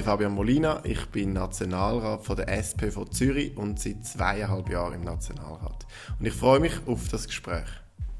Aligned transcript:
bin 0.00 0.06
Fabian 0.06 0.34
Molina, 0.34 0.80
ich 0.84 1.04
bin 1.08 1.34
Nationalrat 1.34 2.24
von 2.24 2.34
der 2.34 2.48
SP 2.48 2.88
von 2.90 3.12
Zürich 3.12 3.54
und 3.54 3.78
seit 3.78 4.06
zweieinhalb 4.06 4.70
Jahren 4.70 4.94
im 4.94 5.02
Nationalrat. 5.02 5.86
Und 6.18 6.24
ich 6.24 6.32
freue 6.32 6.58
mich 6.58 6.72
auf 6.86 7.08
das 7.08 7.26
Gespräch. 7.26 7.66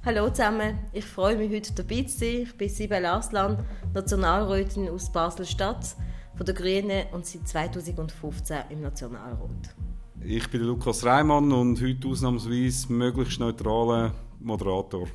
Hallo 0.04 0.29
zusammen, 0.29 0.79
ich 0.93 1.06
freue 1.06 1.38
mich 1.38 1.51
heute 1.51 1.72
dabei 1.72 2.03
zu 2.03 2.19
sein. 2.19 2.43
Ich 2.43 2.54
bin 2.54 2.69
Sibel 2.69 3.06
Arslan, 3.06 3.65
Nationalrätin 3.95 4.90
aus 4.90 5.11
Basel-Stadt 5.11 5.97
von 6.37 6.45
der 6.45 6.54
Grünen 6.54 7.06
und 7.13 7.24
seit 7.24 7.49
2015 7.49 8.58
im 8.69 8.83
Nationalrat. 8.83 9.74
Ich 10.22 10.51
bin 10.51 10.60
Lukas 10.60 11.03
Reimann 11.06 11.51
und 11.51 11.81
heute 11.81 12.08
ausnahmsweise 12.08 12.92
möglichst 12.92 13.40
neutraler 13.40 14.12
Moderator. 14.38 15.08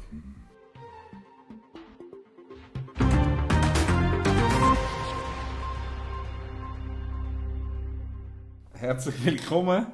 Herzlich 8.77 9.15
willkommen. 9.23 9.87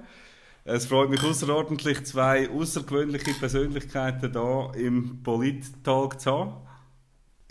Es 0.63 0.87
freut 0.87 1.11
mich 1.11 1.21
außerordentlich, 1.23 2.03
zwei 2.03 2.49
außergewöhnliche 2.49 3.31
Persönlichkeiten 3.35 4.31
hier 4.31 4.71
im 4.75 5.21
Polit-Talk 5.21 6.19
zu 6.19 6.31
haben. 6.31 6.53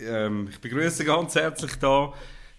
Ähm, 0.00 0.48
ich 0.50 0.60
begrüße 0.60 1.04
ganz 1.04 1.36
herzlich 1.36 1.78
hier 1.78 2.12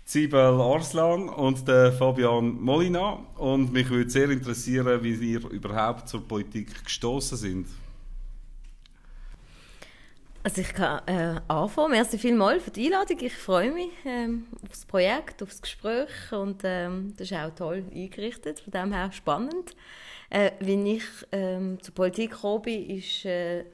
Sibel 0.06 0.62
Arslan 0.62 1.28
und 1.28 1.68
den 1.68 1.92
Fabian 1.92 2.62
Molina. 2.62 3.20
Und 3.36 3.74
mich 3.74 3.90
würde 3.90 4.10
sehr 4.10 4.30
interessieren, 4.30 5.04
wie 5.04 5.34
ihr 5.34 5.52
überhaupt 5.52 6.08
zur 6.08 6.26
Politik 6.26 6.86
gestoßen 6.86 7.38
sind. 7.38 7.68
Also 10.44 10.62
ich 10.62 10.74
kann 10.74 11.02
äh, 11.08 11.40
anfangen. 11.48 11.92
Merci 11.92 12.18
vielmals 12.18 12.64
für 12.64 12.72
die 12.72 12.86
Einladung. 12.86 13.18
Ich 13.22 13.38
freue 13.38 13.72
mich 13.72 13.92
ähm, 14.06 14.48
auf 14.64 14.70
das 14.70 14.86
Projekt, 14.86 15.44
auf 15.44 15.50
das 15.50 15.62
Gespräch 15.62 16.10
und 16.32 16.62
ähm, 16.64 17.14
das 17.16 17.30
ist 17.30 17.38
auch 17.38 17.54
toll 17.54 17.84
eingerichtet, 17.94 18.60
von 18.60 18.72
dem 18.72 18.92
her 18.92 19.12
spannend. 19.12 19.76
Äh, 20.32 20.52
wie 20.60 20.96
ich 20.96 21.04
ähm, 21.32 21.78
zur 21.84 21.94
Politik 21.94 22.32
gekommen 22.32 22.64
bin, 22.64 22.90
ist 22.90 23.24
äh, 23.26 23.66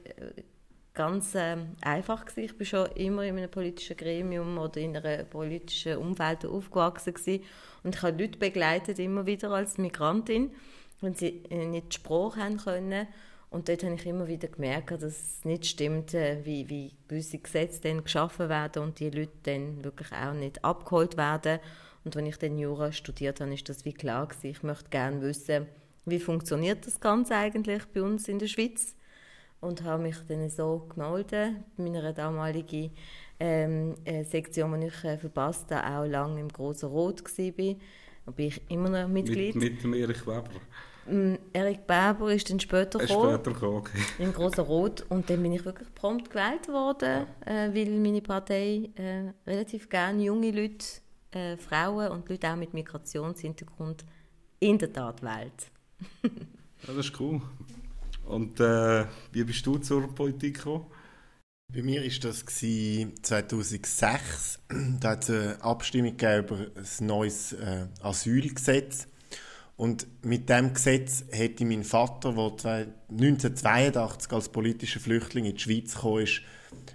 ganz 0.92 1.34
äh, 1.34 1.56
einfach 1.80 2.26
gewesen. 2.26 2.44
Ich 2.44 2.58
bin 2.58 2.66
schon 2.66 2.86
immer 2.96 3.22
in 3.24 3.38
einem 3.38 3.50
politischen 3.50 3.96
Gremium 3.96 4.58
oder 4.58 4.78
in 4.78 4.94
einer 4.94 5.24
politischen 5.24 5.96
Umwelt 5.96 6.44
aufgewachsen 6.44 7.14
gewesen. 7.14 7.44
und 7.82 7.94
ich 7.94 8.02
habe 8.02 8.22
Leute 8.22 8.38
begleitet, 8.38 8.98
immer 8.98 9.24
wieder 9.24 9.52
als 9.52 9.78
Migrantin, 9.78 10.50
wenn 11.00 11.14
sie 11.14 11.44
äh, 11.48 11.64
nicht 11.64 11.92
die 11.92 11.96
Sprache 11.96 12.44
haben 12.44 12.58
können 12.58 13.08
und 13.50 13.68
dort 13.68 13.82
habe 13.82 13.94
ich 13.94 14.04
immer 14.04 14.28
wieder 14.28 14.48
gemerkt, 14.48 14.90
dass 14.90 15.02
es 15.02 15.44
nicht 15.44 15.64
stimmt, 15.64 16.12
äh, 16.12 16.44
wie, 16.44 16.68
wie 16.68 16.92
gewisse 17.08 17.38
Gesetze 17.38 17.80
dann 17.80 18.04
geschaffen 18.04 18.48
werden 18.48 18.82
und 18.82 19.00
die 19.00 19.10
Leute 19.10 19.32
dann 19.44 19.82
wirklich 19.82 20.12
auch 20.12 20.34
nicht 20.34 20.62
abgeholt 20.64 21.16
werden. 21.16 21.58
Und 22.04 22.14
wenn 22.14 22.26
ich 22.26 22.36
dann 22.38 22.58
Jura 22.58 22.92
studiert 22.92 23.40
habe, 23.40 23.54
ist 23.54 23.68
das 23.68 23.84
wie 23.86 23.94
klar 23.94 24.26
gewesen. 24.26 24.50
Ich 24.50 24.62
möchte 24.62 24.90
gerne 24.90 25.22
wissen, 25.22 25.66
wie 26.04 26.20
funktioniert 26.20 26.86
das 26.86 27.00
Ganze 27.00 27.36
eigentlich 27.36 27.84
bei 27.86 28.02
uns 28.02 28.28
in 28.28 28.38
der 28.38 28.48
Schweiz? 28.48 28.94
Und 29.60 29.82
habe 29.82 30.02
mich 30.02 30.16
dann 30.28 30.48
so 30.50 30.86
gemeldet, 30.88 31.56
bei 31.76 31.82
meiner 31.82 32.12
damaligen 32.12 32.92
ähm, 33.40 33.94
äh, 34.04 34.24
Sektion, 34.24 34.80
die 34.80 34.86
ich 34.86 35.04
äh, 35.04 35.18
verpasst 35.18 35.70
habe, 35.70 35.96
auch 35.96 36.04
lange 36.06 36.40
im 36.40 36.48
Grossen 36.48 36.90
Rot 36.90 37.24
war. 37.24 37.76
Da 38.26 38.30
bin 38.30 38.46
ich 38.46 38.60
immer 38.68 38.88
noch 38.90 39.08
Mitglied. 39.08 39.56
Mit, 39.56 39.72
mit 39.72 39.82
dem 39.82 39.94
Erich 39.94 40.26
Weber. 40.26 40.50
Ähm, 41.08 41.38
Erik 41.52 41.86
Berber 41.86 42.32
ist 42.32 42.50
dann 42.50 42.58
später 42.60 42.98
gekommen, 42.98 43.34
später 43.34 43.52
gekommen 43.52 43.76
okay. 43.78 43.98
im 44.18 44.32
Grossen 44.32 44.64
Rot 44.64 45.04
und 45.08 45.30
dann 45.30 45.42
bin 45.42 45.52
ich 45.52 45.64
wirklich 45.64 45.92
prompt 45.94 46.30
gewählt 46.30 46.68
worden, 46.68 47.26
ja. 47.46 47.66
äh, 47.66 47.74
weil 47.74 47.90
meine 47.98 48.20
Partei 48.20 48.90
äh, 48.96 49.32
relativ 49.46 49.88
gerne 49.88 50.22
junge 50.22 50.50
Leute, 50.50 50.84
äh, 51.30 51.56
Frauen 51.56 52.12
und 52.12 52.28
Leute 52.28 52.50
auch 52.50 52.56
mit 52.56 52.74
Migrationshintergrund 52.74 54.04
in 54.60 54.78
der 54.78 54.92
Tat 54.92 55.22
wählt. 55.22 55.70
ja, 56.22 56.30
das 56.86 56.96
ist 57.06 57.20
cool. 57.20 57.40
Und 58.26 58.60
äh, 58.60 59.06
wie 59.32 59.44
bist 59.44 59.64
du 59.66 59.78
zur 59.78 60.14
Politik 60.14 60.56
gekommen? 60.56 60.86
Bei 61.72 61.82
mir 61.82 62.02
war 62.02 62.10
das 62.20 62.44
2006. 62.46 64.58
Da 65.00 65.10
hat 65.10 65.24
es 65.24 65.30
eine 65.30 65.62
Abstimmung 65.62 66.14
über 66.14 66.56
ein 66.56 67.06
neues 67.06 67.52
äh, 67.52 67.86
Asylgesetz 68.02 69.06
und 69.78 70.08
mit 70.24 70.48
dem 70.48 70.74
Gesetz 70.74 71.24
hätte 71.30 71.64
mein 71.64 71.84
Vater, 71.84 72.32
der 72.32 72.88
1982 73.10 74.32
als 74.32 74.48
politischer 74.48 74.98
Flüchtling 74.98 75.44
in 75.44 75.54
die 75.54 75.60
Schweiz 75.60 75.94
kam, 75.94 76.24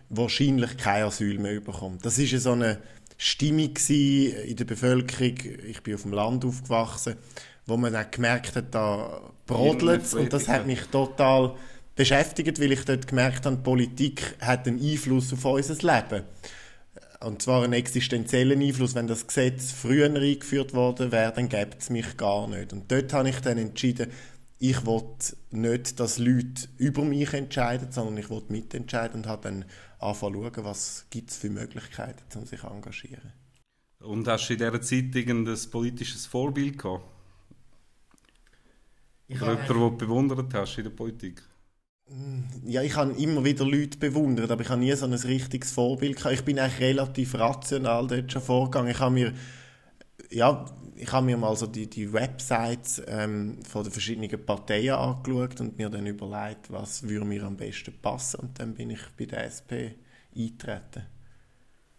wahrscheinlich 0.09 0.75
kein 0.75 1.03
Asyl 1.03 1.39
mehr 1.39 1.61
bekommen. 1.61 1.97
Das 2.01 2.19
war 2.19 2.39
so 2.39 2.51
eine 2.51 2.79
Stimmung 3.17 3.73
in 3.87 4.55
der 4.57 4.65
Bevölkerung. 4.65 5.35
Ich 5.65 5.81
bin 5.81 5.95
auf 5.95 6.01
dem 6.01 6.11
Land 6.11 6.43
aufgewachsen, 6.43 7.15
wo 7.65 7.77
man 7.77 7.93
dann 7.93 8.11
gemerkt 8.11 8.57
hat, 8.57 8.75
da 8.75 9.31
brodelt 9.45 10.13
Und 10.13 10.33
das 10.33 10.49
hat 10.49 10.67
mich 10.67 10.81
total 10.91 11.55
beschäftigt, 11.95 12.59
weil 12.59 12.73
ich 12.73 12.83
dort 12.83 13.07
gemerkt 13.07 13.45
habe, 13.45 13.55
Politik 13.57 14.35
hat 14.41 14.67
einen 14.67 14.81
Einfluss 14.81 15.31
auf 15.31 15.45
unser 15.45 15.75
Leben. 15.75 16.25
Und 17.23 17.41
zwar 17.41 17.63
einen 17.63 17.73
existenziellen 17.73 18.61
Einfluss. 18.61 18.95
Wenn 18.95 19.07
das 19.07 19.27
Gesetz 19.27 19.71
früher 19.71 20.13
eingeführt 20.13 20.73
worden 20.73 21.11
wäre, 21.11 21.31
dann 21.33 21.47
gäbe 21.47 21.77
es 21.77 21.89
mich 21.89 22.17
gar 22.17 22.47
nicht. 22.47 22.73
Und 22.73 22.91
dort 22.91 23.13
habe 23.13 23.29
ich 23.29 23.39
dann 23.39 23.57
entschieden, 23.57 24.11
ich 24.59 24.85
will 24.85 25.03
nicht, 25.51 25.99
dass 25.99 26.17
Leute 26.17 26.67
über 26.77 27.03
mich 27.03 27.33
entscheiden, 27.33 27.91
sondern 27.91 28.17
ich 28.17 28.29
will 28.29 28.43
mitentscheiden 28.49 29.21
und 29.21 29.27
habe 29.27 29.43
dann 29.43 29.65
angefangen 29.99 30.35
zu 30.35 30.43
schauen, 30.43 30.65
was 30.65 31.05
gibt 31.09 31.31
es 31.31 31.37
für 31.37 31.49
Möglichkeiten, 31.49 32.23
um 32.37 32.45
sich 32.45 32.61
zu 32.61 32.67
engagieren. 32.67 33.33
Und 33.99 34.27
hast 34.27 34.49
du 34.49 34.53
in 34.53 34.59
dieser 34.59 34.81
Zeit 34.81 35.15
irgendein 35.15 35.57
politisches 35.71 36.25
Vorbild 36.25 36.77
gehabt? 36.77 37.05
Ich 39.27 39.41
Oder 39.41 39.51
jemanden, 39.51 39.67
den 39.67 39.77
du 39.79 39.97
bewundert 39.97 40.53
hast 40.53 40.77
in 40.77 40.83
der 40.83 40.91
Politik? 40.91 41.41
Ja, 42.65 42.81
ich 42.81 42.95
habe 42.95 43.13
immer 43.13 43.43
wieder 43.43 43.65
Leute 43.65 43.97
bewundert, 43.97 44.51
aber 44.51 44.61
ich 44.61 44.69
habe 44.69 44.79
nie 44.79 44.93
so 44.93 45.05
ein 45.05 45.13
richtiges 45.13 45.71
Vorbild 45.71 46.17
gehabt. 46.17 46.33
Ich 46.35 46.45
bin 46.45 46.59
eigentlich 46.59 46.79
relativ 46.79 47.35
rational 47.35 48.07
dort 48.07 48.31
schon 48.31 48.41
vorgegangen. 48.41 48.91
Ich 48.91 48.99
habe 48.99 49.13
mir, 49.13 49.33
ja, 50.29 50.65
ich 50.95 51.11
habe 51.11 51.25
mir 51.25 51.37
mal 51.37 51.55
so 51.55 51.67
die, 51.67 51.89
die 51.89 52.11
Websites 52.13 53.01
ähm, 53.07 53.59
von 53.67 53.83
den 53.83 53.91
verschiedenen 53.91 54.45
Parteien 54.45 54.95
angeschaut 54.95 55.59
und 55.59 55.77
mir 55.77 55.89
dann 55.89 56.05
überlegt, 56.05 56.71
was 56.71 57.03
würde 57.03 57.25
mir 57.25 57.43
am 57.43 57.57
besten 57.57 57.93
passen. 58.01 58.39
Und 58.41 58.59
dann 58.59 58.73
bin 58.73 58.91
ich 58.91 59.01
bei 59.17 59.25
der 59.25 59.45
SP 59.49 59.97
eingetreten. 60.35 61.03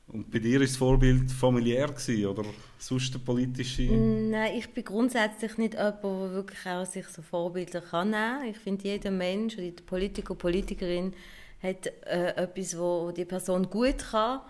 Und 0.08 0.30
bei 0.30 0.38
dir 0.38 0.60
war 0.60 0.66
das 0.66 0.76
Vorbild 0.76 1.30
familiär 1.30 1.88
gewesen, 1.88 2.26
oder 2.26 2.44
sonst 2.78 3.24
politische? 3.24 3.82
Nein, 3.82 4.54
ich 4.56 4.68
bin 4.68 4.84
grundsätzlich 4.84 5.56
nicht 5.56 5.74
jemand, 5.74 6.04
der 6.04 6.32
wirklich 6.32 6.66
auch 6.66 6.84
sich 6.84 7.06
so 7.08 7.22
Vorbilder 7.22 7.80
kann 7.80 8.10
nehmen. 8.10 8.44
Ich 8.50 8.58
finde, 8.58 8.84
jeder 8.84 9.10
Mensch, 9.10 9.56
jeder 9.56 9.82
Politiker, 9.82 10.34
Politikerin 10.34 11.14
hat 11.62 11.86
äh, 12.06 12.34
etwas, 12.36 12.78
wo 12.78 13.10
die 13.10 13.24
Person 13.24 13.68
gut 13.70 13.98
kann 14.10 14.40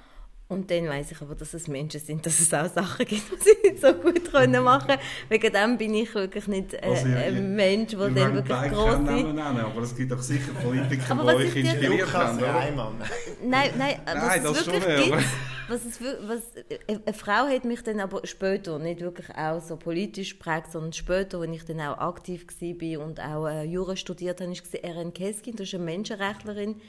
und 0.46 0.70
dann 0.70 0.88
weiß 0.88 1.10
ich 1.10 1.22
aber, 1.22 1.34
dass 1.34 1.54
es 1.54 1.68
Menschen 1.68 2.00
sind, 2.00 2.24
dass 2.26 2.38
es 2.38 2.52
auch 2.52 2.68
Sachen 2.68 3.06
gibt, 3.06 3.22
die 3.32 3.42
sie 3.42 3.70
nicht 3.70 3.80
so 3.80 3.94
gut 3.94 4.30
können 4.30 4.62
machen 4.62 4.88
können. 4.88 5.00
Wegen 5.30 5.52
dem 5.52 5.78
bin 5.78 5.94
ich 5.94 6.14
wirklich 6.14 6.46
nicht 6.48 6.74
äh, 6.74 6.80
also, 6.82 7.08
ja, 7.08 7.16
ein 7.16 7.56
Mensch, 7.56 7.92
der 7.92 8.10
dann 8.10 8.34
wirklich 8.34 8.72
groß 8.72 8.94
ist. 8.94 9.38
aber 9.40 9.82
es 9.82 9.96
gibt 9.96 10.12
doch 10.12 10.20
sicher 10.20 10.52
Politiker, 10.52 11.14
die 11.14 11.20
euch 11.20 11.56
inspiriert 11.56 12.12
haben? 12.12 12.38
Nein, 13.42 13.70
nein, 13.78 14.00
was 14.04 14.14
nein, 14.14 14.44
es 14.44 14.66
wirklich 14.66 14.84
schon, 14.84 15.10
gibt, 15.10 15.24
was 15.68 15.84
es, 15.86 16.00
was, 16.00 16.56
äh, 16.68 16.98
eine 17.06 17.14
Frau 17.14 17.46
hat 17.48 17.64
mich 17.64 17.82
dann 17.82 18.00
aber 18.00 18.20
später, 18.26 18.78
nicht 18.78 19.00
wirklich 19.00 19.30
auch 19.34 19.60
so 19.60 19.76
politisch 19.76 20.38
geprägt, 20.38 20.72
sondern 20.72 20.92
später, 20.92 21.40
als 21.40 21.50
ich 21.50 21.64
dann 21.64 21.80
auch 21.80 21.98
aktiv 21.98 22.46
war 22.60 23.04
und 23.04 23.18
auch 23.20 23.46
äh, 23.46 23.64
Jura 23.64 23.96
studiert 23.96 24.40
habe, 24.40 24.50
war 24.50 24.84
Erin 24.84 25.14
Keskin, 25.14 25.56
das 25.56 25.68
ist 25.68 25.74
eine 25.74 25.84
Menschenrechtlerin, 25.84 26.80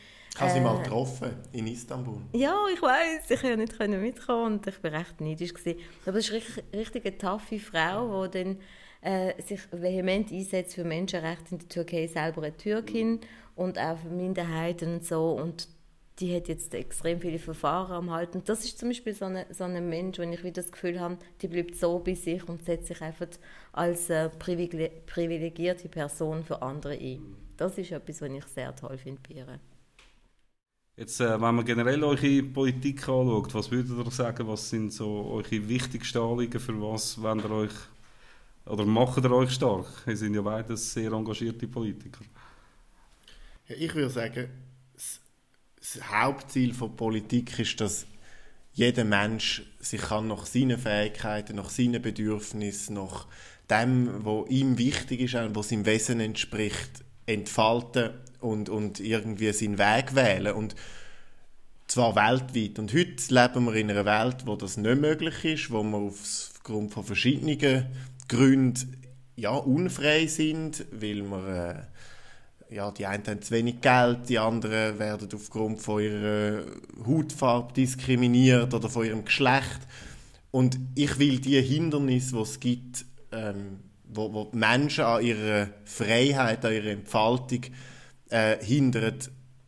habe 0.41 0.51
sie 0.51 0.59
mal 0.59 0.79
äh, 0.79 0.83
getroffen 0.83 1.31
in 1.51 1.67
Istanbul. 1.67 2.21
Ja, 2.33 2.55
ich 2.73 2.81
weiß, 2.81 3.29
ich 3.29 3.41
konnte 3.41 3.87
nicht 3.87 4.01
mitkommen 4.01 4.55
und 4.55 4.67
ich 4.67 4.83
war 4.83 4.91
recht 4.91 5.21
neidisch. 5.21 5.53
Gewesen. 5.53 5.79
Aber 6.05 6.17
es 6.17 6.27
ist 6.27 6.33
richtig, 6.33 6.63
richtig 6.73 7.05
eine 7.05 7.17
taffe 7.17 7.59
Frau, 7.59 8.27
die 8.27 8.43
dann, 8.43 8.57
äh, 9.01 9.41
sich 9.41 9.61
vehement 9.71 10.31
einsetzt 10.31 10.75
für 10.75 10.83
Menschenrechte 10.83 11.51
in 11.51 11.59
der 11.59 11.69
Türkei, 11.69 12.07
selber 12.07 12.43
eine 12.43 12.57
Türkin 12.57 13.19
und 13.55 13.77
auch 13.79 13.97
für 13.99 14.09
Minderheiten 14.09 14.95
und 14.95 15.05
so. 15.05 15.31
Und 15.31 15.67
die 16.19 16.35
hat 16.35 16.47
jetzt 16.47 16.73
extrem 16.73 17.19
viele 17.19 17.39
Verfahren 17.39 17.91
am 17.91 18.11
Halten. 18.11 18.41
Das 18.45 18.63
ist 18.63 18.79
zum 18.79 18.89
Beispiel 18.89 19.13
so 19.13 19.25
ein 19.25 19.45
so 19.51 19.65
eine 19.65 19.81
Mensch, 19.81 20.17
wenn 20.17 20.31
ich 20.33 20.43
wieder 20.43 20.61
das 20.61 20.71
Gefühl 20.71 20.99
habe, 20.99 21.17
die 21.41 21.47
bleibt 21.47 21.75
so 21.75 21.99
bei 21.99 22.13
sich 22.13 22.47
und 22.47 22.63
setzt 22.63 22.87
sich 22.87 23.01
einfach 23.01 23.27
als 23.73 24.09
äh, 24.09 24.29
privilegierte 24.29 25.89
Person 25.89 26.43
für 26.43 26.61
andere 26.61 26.93
ein. 26.93 27.35
Das 27.57 27.77
ist 27.77 27.91
etwas, 27.91 28.21
was 28.21 28.29
ich 28.29 28.45
sehr 28.45 28.75
toll 28.75 28.97
finde 28.97 29.21
bei 29.27 29.35
ihr. 29.35 29.59
Jetzt, 30.97 31.19
äh, 31.19 31.29
wenn 31.41 31.55
man 31.55 31.65
generell 31.65 32.01
eure 32.05 32.43
Politik 32.43 33.01
anschaut, 33.01 33.53
was 33.53 33.69
würdet 33.69 33.97
ihr 33.97 34.11
sagen, 34.11 34.47
was 34.47 34.69
sind 34.69 34.93
so 34.93 35.25
eure 35.25 35.67
wichtigsten 35.67 36.19
Anliegen, 36.19 36.59
für 36.59 36.79
was 36.81 37.21
wollt 37.21 37.43
ihr 37.43 37.51
euch, 37.51 37.73
oder 38.65 38.85
macht 38.85 39.21
ihr 39.23 39.31
euch 39.31 39.51
stark? 39.51 39.87
Ihr 40.07 40.15
sind 40.15 40.35
ja 40.35 40.41
beide 40.41 40.77
sehr 40.77 41.11
engagierte 41.11 41.67
Politiker. 41.67 42.23
Ja, 43.67 43.75
ich 43.75 43.93
würde 43.93 44.09
sagen, 44.09 44.47
das, 44.93 45.19
das 45.77 46.09
Hauptziel 46.09 46.73
von 46.73 46.95
Politik 46.95 47.59
ist, 47.59 47.81
dass 47.81 48.07
jeder 48.71 49.03
Mensch 49.03 49.63
sich 49.79 50.01
kann 50.01 50.27
nach 50.27 50.45
seinen 50.45 50.77
Fähigkeiten, 50.77 51.57
nach 51.57 51.69
seinen 51.69 52.01
Bedürfnissen, 52.01 52.95
nach 52.95 53.27
dem, 53.69 54.23
was 54.23 54.49
ihm 54.49 54.77
wichtig 54.77 55.19
ist, 55.19 55.33
was 55.55 55.69
seinem 55.69 55.85
Wesen 55.85 56.21
entspricht, 56.21 57.03
entfalten 57.25 58.11
und, 58.45 58.69
und 58.69 58.99
irgendwie 58.99 59.51
seinen 59.51 59.77
Weg 59.77 60.15
wählen. 60.15 60.53
Und 60.53 60.75
zwar 61.87 62.15
weltweit. 62.15 62.79
Und 62.79 62.93
heute 62.93 63.33
leben 63.33 63.65
wir 63.65 63.75
in 63.75 63.91
einer 63.91 64.05
Welt, 64.05 64.45
wo 64.45 64.55
das 64.55 64.77
nicht 64.77 64.99
möglich 64.99 65.43
ist, 65.45 65.71
wo 65.71 65.83
wir 65.83 65.97
aufgrund 65.97 66.93
von 66.93 67.03
verschiedenen 67.03 67.87
Gründen 68.27 69.01
ja, 69.35 69.51
unfrei 69.51 70.27
sind, 70.27 70.85
weil 70.91 71.23
wir 71.23 71.87
äh, 72.69 72.75
ja, 72.75 72.91
die 72.91 73.05
einen 73.05 73.25
haben 73.27 73.41
zu 73.41 73.51
wenig 73.51 73.81
Geld, 73.81 74.29
die 74.29 74.39
anderen 74.39 74.97
werden 74.97 75.29
aufgrund 75.33 75.81
von 75.81 76.01
ihrer 76.01 76.63
Hautfarbe 77.05 77.73
diskriminiert 77.73 78.73
oder 78.73 78.89
von 78.89 79.05
ihrem 79.05 79.25
Geschlecht. 79.25 79.81
Und 80.51 80.79
ich 80.95 81.19
will 81.19 81.39
die 81.39 81.61
Hindernisse, 81.61 82.35
die 82.35 82.41
es 82.41 82.59
gibt, 82.59 83.05
ähm, 83.31 83.79
wo, 84.07 84.33
wo 84.33 84.49
Menschen 84.53 85.03
an 85.03 85.23
ihrer 85.23 85.69
Freiheit, 85.83 86.65
an 86.65 86.73
ihrer 86.73 86.91
Entfaltung 86.91 87.61
äh, 88.29 88.63
hindern, 88.63 89.19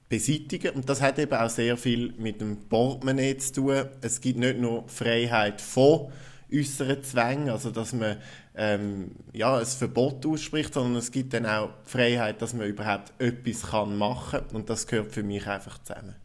beseitigen. 0.09 0.75
Und 0.75 0.89
das 0.89 1.01
hat 1.01 1.19
eben 1.19 1.33
auch 1.33 1.49
sehr 1.49 1.77
viel 1.77 2.13
mit 2.17 2.41
dem 2.41 2.57
Portemonnaie 2.69 3.37
zu 3.37 3.53
tun. 3.53 3.85
Es 4.01 4.21
gibt 4.21 4.39
nicht 4.39 4.59
nur 4.59 4.87
Freiheit 4.87 5.61
von 5.61 6.11
äußeren 6.51 7.03
Zwängen, 7.03 7.49
also 7.49 7.71
dass 7.71 7.93
man 7.93 8.17
ähm, 8.55 9.11
ja, 9.33 9.57
ein 9.57 9.65
Verbot 9.65 10.25
ausspricht, 10.25 10.73
sondern 10.73 10.95
es 10.95 11.11
gibt 11.11 11.33
dann 11.33 11.45
auch 11.45 11.69
die 11.85 11.89
Freiheit, 11.89 12.41
dass 12.41 12.53
man 12.53 12.67
überhaupt 12.67 13.13
etwas 13.21 13.63
kann 13.63 13.97
machen 13.97 14.39
kann. 14.39 14.55
Und 14.55 14.69
das 14.69 14.87
gehört 14.87 15.11
für 15.11 15.23
mich 15.23 15.45
einfach 15.47 15.77
zusammen. 15.83 16.15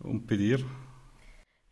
Und 0.00 0.26
bei 0.26 0.36
dir? 0.36 0.60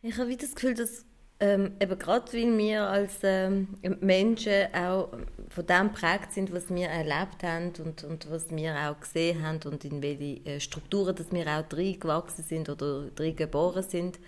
Ich 0.01 0.17
habe 0.17 0.35
das 0.35 0.55
Gefühl, 0.55 0.73
dass 0.73 1.05
ähm, 1.39 1.73
eben 1.79 1.99
gerade 1.99 2.33
weil 2.33 2.57
wir 2.57 2.83
als 2.83 3.19
ähm, 3.23 3.77
Menschen 4.01 4.73
auch 4.73 5.09
von 5.49 5.65
dem 5.67 5.93
geprägt 5.93 6.33
sind, 6.33 6.51
was 6.51 6.69
wir 6.73 6.87
erlebt 6.87 7.43
haben 7.43 7.73
und, 7.83 8.03
und 8.03 8.31
was 8.31 8.49
wir 8.49 8.75
auch 8.75 8.99
gesehen 8.99 9.45
haben 9.45 9.59
und 9.65 9.85
in 9.85 10.01
welche 10.01 10.43
äh, 10.45 10.59
Strukturen 10.59 11.15
dass 11.15 11.31
wir 11.31 11.47
auch 11.47 11.67
drin 11.67 11.99
gewachsen 11.99 12.43
sind 12.43 12.69
oder 12.69 13.09
drin 13.11 13.35
geboren 13.35 13.83
sind, 13.83 14.19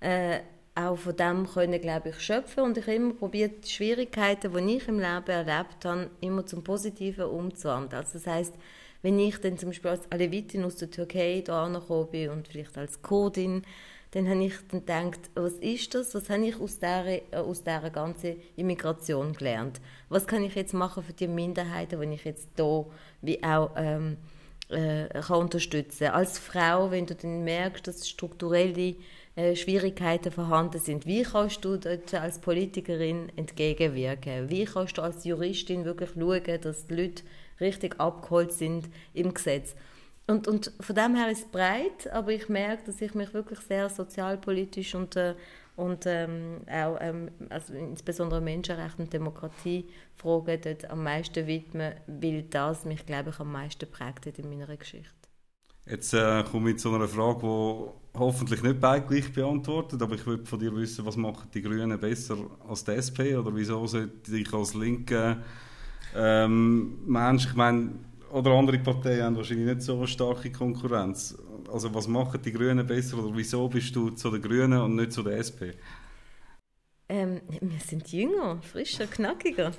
äh, 0.00 0.40
auch 0.74 0.96
von 0.96 1.16
dem 1.16 1.46
können, 1.46 1.80
glaube 1.80 2.10
ich, 2.10 2.20
schöpfen 2.20 2.64
und 2.64 2.78
ich 2.78 2.84
habe 2.84 2.94
immer 2.94 3.14
probiert, 3.14 3.64
die 3.64 3.70
Schwierigkeiten, 3.70 4.52
die 4.52 4.76
ich 4.76 4.86
im 4.86 4.98
Leben 4.98 5.26
erlebt 5.26 5.84
habe, 5.84 6.10
immer 6.20 6.46
zum 6.46 6.62
Positiven 6.62 7.24
umzuwandeln. 7.24 8.02
Also 8.02 8.18
das 8.18 8.26
heißt, 8.26 8.54
wenn 9.02 9.18
ich 9.18 9.38
dann 9.38 9.58
zum 9.58 9.70
Beispiel 9.70 9.90
als 9.90 10.10
Alevitin 10.10 10.64
aus 10.64 10.76
der 10.76 10.90
Türkei 10.90 11.42
da 11.44 11.64
angekommen 11.64 12.08
bin 12.10 12.30
und 12.30 12.48
vielleicht 12.48 12.76
als 12.76 13.02
Kurdin 13.02 13.62
dann 14.12 14.28
habe 14.28 14.44
ich 14.44 14.54
dann 14.68 14.80
gedacht, 14.80 15.30
was 15.34 15.52
ist 15.54 15.94
das? 15.94 16.14
Was 16.14 16.28
habe 16.30 16.46
ich 16.46 16.60
aus 16.60 16.78
dieser, 16.78 17.06
äh, 17.06 17.22
aus 17.32 17.62
dieser 17.62 17.90
ganzen 17.90 18.36
Immigration 18.56 19.32
gelernt? 19.32 19.80
Was 20.08 20.26
kann 20.26 20.42
ich 20.42 20.54
jetzt 20.56 20.74
machen 20.74 21.04
für 21.04 21.12
die 21.12 21.28
Minderheiten, 21.28 22.00
die 22.00 22.14
ich 22.14 22.24
jetzt 22.24 22.48
hier 22.56 22.86
wie 23.22 23.42
auch 23.44 23.70
ähm, 23.76 24.16
äh, 24.68 25.08
kann 25.20 25.42
unterstützen 25.42 26.08
Als 26.08 26.38
Frau, 26.38 26.90
wenn 26.90 27.06
du 27.06 27.14
dann 27.14 27.44
merkst, 27.44 27.86
dass 27.86 28.08
strukturelle 28.08 28.96
äh, 29.36 29.54
Schwierigkeiten 29.54 30.32
vorhanden 30.32 30.80
sind, 30.80 31.06
wie 31.06 31.22
kannst 31.22 31.64
du 31.64 31.76
dort 31.76 32.12
als 32.14 32.40
Politikerin 32.40 33.30
entgegenwirken? 33.36 34.50
Wie 34.50 34.64
kannst 34.64 34.98
du 34.98 35.02
als 35.02 35.24
Juristin 35.24 35.84
wirklich 35.84 36.10
schauen, 36.14 36.60
dass 36.60 36.86
die 36.86 36.94
Leute 36.94 37.22
richtig 37.60 38.00
abgeholt 38.00 38.52
sind 38.52 38.88
im 39.14 39.34
Gesetz? 39.34 39.74
Und, 40.26 40.46
und 40.46 40.72
von 40.80 40.94
dem 40.94 41.16
her 41.16 41.30
ist 41.30 41.46
es 41.46 41.50
breit, 41.50 42.08
aber 42.12 42.30
ich 42.30 42.48
merke, 42.48 42.84
dass 42.86 43.00
ich 43.00 43.14
mich 43.14 43.34
wirklich 43.34 43.58
sehr 43.60 43.88
sozialpolitisch 43.88 44.94
und, 44.94 45.16
äh, 45.16 45.34
und 45.74 46.04
ähm, 46.06 46.60
auch 46.70 46.98
ähm, 47.00 47.30
also 47.48 47.72
insbesondere 47.74 48.40
Menschenrechte 48.40 49.02
und 49.02 49.12
Demokratiefragen 49.12 50.60
dort 50.62 50.88
am 50.88 51.02
meisten 51.02 51.46
widme, 51.48 51.96
weil 52.06 52.44
das 52.44 52.84
mich, 52.84 53.04
glaube 53.06 53.30
ich, 53.30 53.40
am 53.40 53.50
meisten 53.50 53.90
prägt 53.90 54.26
hat 54.26 54.38
in 54.38 54.48
meiner 54.48 54.76
Geschichte. 54.76 55.10
Jetzt 55.86 56.14
äh, 56.14 56.44
komme 56.44 56.70
ich 56.70 56.78
zu 56.78 56.94
einer 56.94 57.08
Frage, 57.08 57.40
die 57.40 58.18
hoffentlich 58.18 58.62
nicht 58.62 58.80
beide 58.80 59.06
gleich 59.06 59.32
beantwortet, 59.32 60.00
aber 60.00 60.14
ich 60.14 60.24
würde 60.26 60.46
von 60.46 60.60
dir 60.60 60.74
wissen, 60.76 61.04
was 61.04 61.16
machen 61.16 61.48
die 61.52 61.62
Grünen 61.62 61.98
besser 61.98 62.36
als 62.68 62.84
die 62.84 62.92
SP 62.94 63.34
oder 63.34 63.52
wieso 63.52 63.84
sollte 63.88 64.36
ich 64.36 64.52
als 64.52 64.74
linker 64.74 65.38
ähm, 66.16 66.98
Mensch, 67.06 67.46
ich 67.46 67.54
meine, 67.54 67.92
oder 68.32 68.52
andere 68.52 68.78
Parteien 68.78 69.24
haben 69.24 69.36
wahrscheinlich 69.36 69.66
nicht 69.66 69.82
so 69.82 69.96
eine 69.96 70.06
starke 70.06 70.50
Konkurrenz. 70.50 71.36
Also 71.72 71.92
was 71.94 72.06
machen 72.08 72.40
die 72.42 72.52
Grünen 72.52 72.86
besser 72.86 73.18
oder 73.18 73.36
wieso 73.36 73.68
bist 73.68 73.94
du 73.94 74.10
zu 74.10 74.30
den 74.30 74.42
Grünen 74.42 74.80
und 74.80 74.96
nicht 74.96 75.12
zu 75.12 75.22
der 75.22 75.38
SP? 75.38 75.74
Ähm, 77.08 77.40
wir 77.48 77.80
sind 77.80 78.10
jünger, 78.12 78.62
frischer, 78.62 79.06
knackiger. 79.06 79.72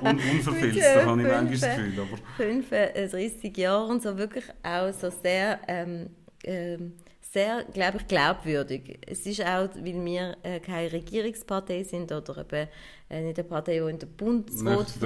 und 0.00 0.20
unverfilzt, 0.32 0.80
da 0.80 1.06
habe 1.06 1.22
ich 1.22 1.28
manchmal 1.28 1.46
das 1.46 1.60
Gefühl. 1.60 2.00
Aber. 2.00 2.18
35 2.36 3.44
äh, 3.44 3.60
Jahre 3.60 3.86
und 3.86 4.02
so 4.02 4.18
wirklich 4.18 4.44
auch 4.64 4.92
so 4.92 5.10
sehr 5.10 5.60
ähm, 5.68 6.10
ähm, 6.42 6.94
sehr, 7.32 7.64
glaube 7.64 7.98
ich, 7.98 8.06
glaubwürdig. 8.06 8.98
Es 9.06 9.24
ist 9.24 9.40
auch, 9.40 9.68
weil 9.74 10.04
wir 10.04 10.36
äh, 10.42 10.60
keine 10.60 10.92
Regierungspartei 10.92 11.82
sind 11.82 12.12
oder 12.12 12.38
eben 12.38 12.68
äh, 13.08 13.22
nicht 13.22 13.38
eine 13.38 13.48
Partei, 13.48 13.80
die 13.80 13.90
in 13.90 13.98
der 13.98 14.06
Bundesrat 14.06 15.00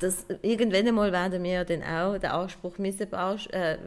dass 0.00 0.26
irgendwann 0.40 0.88
einmal 0.88 1.12
werden 1.12 1.42
wir 1.42 1.64
dann 1.64 1.82
auch 1.82 2.18
den 2.18 2.30
Anspruch 2.30 2.78
müssen, 2.78 3.12
äh, 3.12 3.78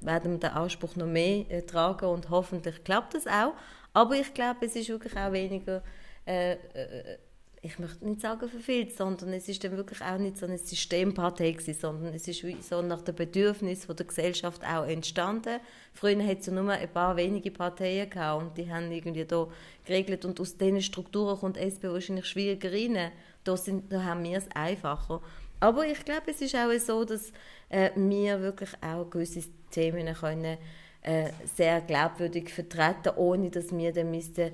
werden 0.00 0.38
den 0.38 0.50
Anspruch 0.50 0.94
noch 0.94 1.06
mehr 1.06 1.44
äh, 1.50 1.62
tragen 1.62 2.06
und 2.06 2.30
hoffentlich 2.30 2.84
klappt 2.84 3.14
das 3.14 3.26
auch. 3.26 3.54
Aber 3.92 4.14
ich 4.14 4.32
glaube, 4.32 4.66
es 4.66 4.76
ist 4.76 4.88
wirklich 4.88 5.16
auch 5.16 5.32
weniger 5.32 5.82
äh, 6.24 6.52
äh, 6.52 7.18
ich 7.64 7.78
möchte 7.78 8.04
nicht 8.04 8.20
sagen 8.20 8.48
verfehlt, 8.48 8.96
sondern 8.96 9.32
es 9.32 9.48
ist 9.48 9.62
dann 9.62 9.76
wirklich 9.76 10.02
auch 10.02 10.18
nicht 10.18 10.36
so 10.36 10.46
eine 10.46 10.58
Systempartei 10.58 11.52
gewesen, 11.52 11.78
sondern 11.78 12.12
es 12.12 12.26
ist 12.26 12.42
wie 12.42 12.56
so 12.60 12.82
nach 12.82 13.02
dem 13.02 13.14
Bedürfnis 13.14 13.84
von 13.84 13.94
der 13.94 14.06
Gesellschaft 14.06 14.62
auch 14.64 14.84
entstanden. 14.84 15.60
Früher 15.94 16.26
hat 16.26 16.40
es 16.40 16.46
ja 16.46 16.52
nur 16.52 16.68
ein 16.72 16.92
paar 16.92 17.16
wenige 17.16 17.52
Parteien 17.52 18.10
gehabt 18.10 18.42
und 18.42 18.58
die 18.58 18.68
haben 18.68 18.90
irgendwie 18.90 19.24
da 19.24 19.46
geregelt 19.84 20.24
und 20.24 20.40
aus 20.40 20.56
diesen 20.56 20.82
Strukturen 20.82 21.38
kommt 21.38 21.56
SP 21.56 21.86
wahrscheinlich 21.86 22.26
schwieriger 22.26 22.72
rein. 22.72 23.12
Da, 23.44 23.56
sind, 23.56 23.92
da 23.92 24.02
haben 24.02 24.24
wir 24.24 24.38
es 24.38 24.50
einfacher. 24.54 25.22
Aber 25.60 25.86
ich 25.86 26.04
glaube, 26.04 26.32
es 26.32 26.40
ist 26.40 26.56
auch 26.56 26.76
so, 26.80 27.04
dass 27.04 27.32
äh, 27.68 27.90
wir 27.94 28.40
wirklich 28.40 28.70
auch 28.82 29.08
gewisse 29.08 29.44
Themen 29.70 30.12
können, 30.14 30.58
äh, 31.02 31.30
sehr 31.54 31.80
glaubwürdig 31.80 32.52
vertreten, 32.52 33.12
ohne 33.16 33.50
dass 33.50 33.70
wir 33.76 33.92
dann 33.92 34.10
müssten 34.10 34.50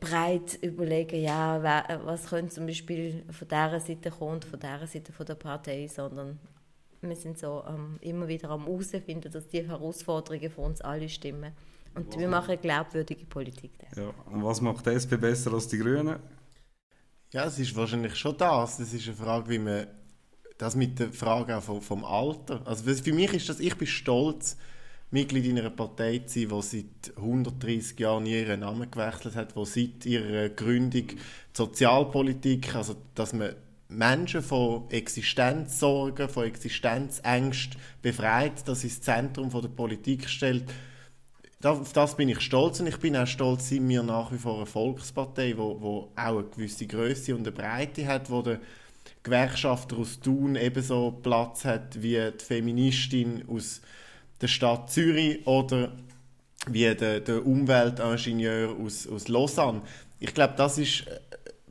breit 0.00 0.58
überlegen, 0.62 1.20
ja, 1.20 1.62
was 2.04 2.26
könnte 2.26 2.54
zum 2.54 2.66
Beispiel 2.66 3.24
von 3.30 3.48
dieser 3.48 3.80
Seite 3.80 4.10
kommen 4.10 4.34
und 4.34 4.44
von 4.44 4.60
dieser 4.60 4.86
Seite 4.86 5.12
von 5.12 5.26
der 5.26 5.34
Partei, 5.34 5.88
sondern 5.88 6.38
wir 7.00 7.16
sind 7.16 7.38
so 7.38 7.64
ähm, 7.68 7.98
immer 8.00 8.28
wieder 8.28 8.50
am 8.50 8.66
herausfinden, 8.66 9.30
dass 9.30 9.48
die 9.48 9.66
Herausforderungen 9.66 10.50
für 10.50 10.60
uns 10.60 10.80
alle 10.80 11.08
stimmen. 11.08 11.52
Und 11.94 12.08
was 12.08 12.18
wir 12.18 12.28
machen 12.28 12.58
glaubwürdige 12.60 13.24
Politik. 13.24 13.72
Ja. 13.96 14.12
Und 14.30 14.44
was 14.44 14.60
macht 14.60 14.86
die 14.86 14.90
SP 14.92 15.16
besser 15.16 15.52
als 15.52 15.68
die 15.68 15.78
Grünen? 15.78 16.18
Ja, 17.32 17.46
es 17.46 17.58
ist 17.58 17.74
wahrscheinlich 17.74 18.14
schon 18.16 18.36
das. 18.36 18.78
Das 18.78 18.92
ist 18.92 19.06
eine 19.06 19.16
Frage, 19.16 19.48
wie 19.48 19.58
man 19.58 19.86
das 20.58 20.76
mit 20.76 20.98
der 20.98 21.12
Frage 21.12 21.56
auch 21.56 21.62
vom, 21.62 21.82
vom 21.82 22.04
Alter. 22.04 22.62
Also 22.64 22.84
für 22.84 23.12
mich 23.12 23.32
ist 23.32 23.48
das, 23.48 23.60
ich 23.60 23.76
bin 23.76 23.86
stolz, 23.86 24.56
Mitglied 25.10 25.46
in 25.46 25.58
einer 25.58 25.70
Partei 25.70 26.18
zu 26.26 26.40
sein, 26.40 26.48
die 26.48 26.62
seit 26.62 27.16
130 27.16 27.98
Jahren 27.98 28.24
nie 28.24 28.40
ihren 28.40 28.60
Namen 28.60 28.90
gewechselt 28.90 29.36
hat, 29.36 29.54
die 29.56 29.64
seit 29.64 30.06
ihrer 30.06 30.48
Gründung 30.48 31.08
die 31.08 31.16
Sozialpolitik, 31.52 32.74
also 32.74 32.96
dass 33.14 33.32
man 33.32 33.54
Menschen 33.88 34.42
von 34.42 34.90
Existenzsorgen, 34.90 36.28
von 36.28 36.44
Existenzängsten 36.44 37.80
befreit, 38.02 38.66
das 38.66 38.82
ins 38.82 39.00
Zentrum 39.00 39.48
der 39.50 39.68
Politik 39.68 40.28
stellt. 40.28 40.64
Auf 41.62 41.92
das 41.92 42.16
bin 42.16 42.28
ich 42.28 42.40
stolz 42.40 42.80
und 42.80 42.88
ich 42.88 42.98
bin 42.98 43.16
auch 43.16 43.26
stolz, 43.26 43.68
sind 43.68 43.88
wir 43.88 44.02
nach 44.02 44.32
wie 44.32 44.38
vor 44.38 44.56
eine 44.56 44.66
Volkspartei, 44.66 45.52
die 45.52 45.58
auch 45.58 46.10
eine 46.14 46.44
gewisse 46.44 46.86
Größe 46.86 47.34
und 47.34 47.46
eine 47.46 47.52
Breite 47.52 48.06
hat, 48.06 48.30
wo 48.30 48.42
der 48.42 48.60
Gewerkschafter 49.22 49.98
aus 49.98 50.20
Thun 50.20 50.56
ebenso 50.56 51.12
Platz 51.12 51.64
hat 51.64 52.02
wie 52.02 52.20
die 52.38 52.44
Feministin 52.44 53.44
aus 53.48 53.80
der 54.40 54.48
Stadt 54.48 54.90
Zürich 54.90 55.46
oder 55.46 55.92
wie 56.68 56.94
der, 56.94 57.20
der 57.20 57.46
Umweltingenieur 57.46 58.76
aus, 58.76 59.06
aus 59.06 59.28
Lausanne. 59.28 59.82
Ich 60.18 60.34
glaube, 60.34 60.54
das 60.56 60.78
ist 60.78 61.06
äh, 61.06 61.20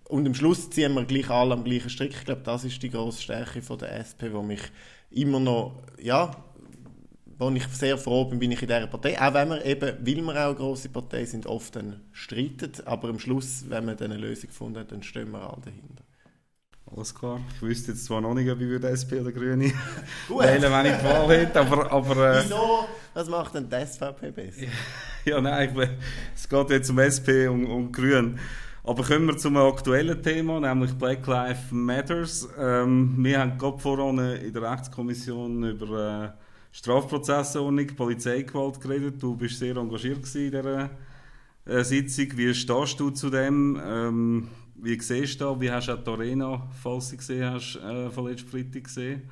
und 0.08 0.28
am 0.28 0.36
Schluss 0.36 0.70
ziehen 0.70 0.94
wir 0.94 1.04
gleich 1.06 1.30
alle 1.30 1.54
am 1.54 1.64
gleichen 1.64 1.90
Strick. 1.90 2.12
Ich 2.12 2.26
glaube, 2.26 2.42
das 2.44 2.64
ist 2.64 2.82
die 2.82 2.90
grosse 2.90 3.22
Stärke 3.22 3.62
von 3.62 3.80
der 3.80 3.98
SP, 3.98 4.30
wo 4.32 4.44
mich 4.44 4.62
immer 5.10 5.40
noch, 5.40 5.82
ja, 6.00 6.32
wo 7.38 7.50
ich 7.50 7.68
sehr 7.68 7.98
froh 7.98 8.26
bin, 8.26 8.40
bin 8.40 8.52
ich 8.52 8.62
in 8.62 8.68
dieser 8.68 8.88
Partei. 8.88 9.20
Auch 9.20 9.34
wenn 9.34 9.50
wir 9.50 9.66
eben, 9.66 9.98
weil 10.00 10.22
wir 10.22 10.34
auch 10.34 10.50
eine 10.50 10.56
grosse 10.56 10.90
Partei 10.90 11.26
sind, 11.26 11.48
oft 11.48 11.76
dann 11.76 12.02
streiten. 12.12 12.72
Aber 12.86 13.10
am 13.10 13.20
Schluss, 13.20 13.66
wenn 13.68 13.86
wir 13.88 13.96
dann 13.96 14.12
eine 14.12 14.22
Lösung 14.22 14.50
gefunden 14.50 14.80
haben, 14.80 14.88
dann 14.88 15.04
stehen 15.04 15.32
wir 15.32 15.42
alle 15.42 15.62
dahinter. 15.66 15.95
Oskar. 16.86 17.40
Ich 17.56 17.62
wüsste 17.62 17.92
jetzt 17.92 18.06
zwar 18.06 18.22
noch 18.22 18.34
nicht, 18.34 18.50
ob 18.50 18.62
ich 18.62 18.68
würde 18.68 18.90
SP 18.94 19.20
oder 19.20 19.32
Grüne 19.32 19.66
wählen, 20.30 20.72
wenn 20.72 20.86
ich 20.86 20.98
die 20.98 21.04
Wahl 21.04 21.30
hätte, 21.30 21.60
aber... 21.60 21.92
aber 21.92 22.38
äh, 22.38 22.44
Wieso? 22.44 22.88
Was 23.14 23.28
macht 23.28 23.56
denn 23.56 23.70
die 23.70 23.86
SVP 23.86 24.32
besser? 24.32 24.68
ja, 25.26 25.42
nein, 25.42 25.76
ich, 25.76 25.90
es 26.36 26.48
geht 26.48 26.70
jetzt 26.70 26.90
um 26.90 27.00
SP 27.00 27.48
und, 27.48 27.66
und 27.66 27.92
Grün. 27.92 28.40
Aber 28.84 29.04
kommen 29.04 29.26
wir 29.26 29.38
zum 29.38 29.58
aktuellen 29.58 30.22
Thema, 30.22 30.60
nämlich 30.60 30.94
Black 30.94 31.26
Lives 31.26 31.72
Matters. 31.72 32.48
Ähm, 32.60 33.16
wir 33.18 33.40
haben 33.40 33.58
gerade 33.58 33.80
vorhin 33.80 34.20
in 34.20 34.54
der 34.54 34.62
Rechtskommission 34.62 35.64
über 35.64 36.36
äh, 36.36 36.46
Strafprozessordnung, 36.72 37.88
Polizeigewalt 37.96 38.80
geredet. 38.80 39.24
Du 39.24 39.36
bist 39.36 39.58
sehr 39.58 39.76
engagiert 39.76 40.18
in 40.36 40.52
dieser 40.52 40.92
äh, 41.66 41.84
Sitzung. 41.84 42.28
Wie 42.36 42.54
stehst 42.54 43.00
du 43.00 43.10
zu 43.10 43.32
dem? 43.32 43.82
Ähm, 43.84 44.50
wie 44.86 45.00
siehst 45.02 45.42
du 45.42 45.46
das? 45.46 45.60
Wie 45.60 45.72
hast 45.72 45.88
du 45.88 45.94
auch 45.94 46.04
die 46.04 46.10
Arena, 46.10 46.68
falls 46.82 47.10
du 47.10 47.18
gesehen 47.18 47.52
hast, 47.52 47.76
äh, 47.78 48.10
von 48.10 48.28
letzten 48.28 48.48
Freitag 48.48 48.84
gesehen? 48.84 49.30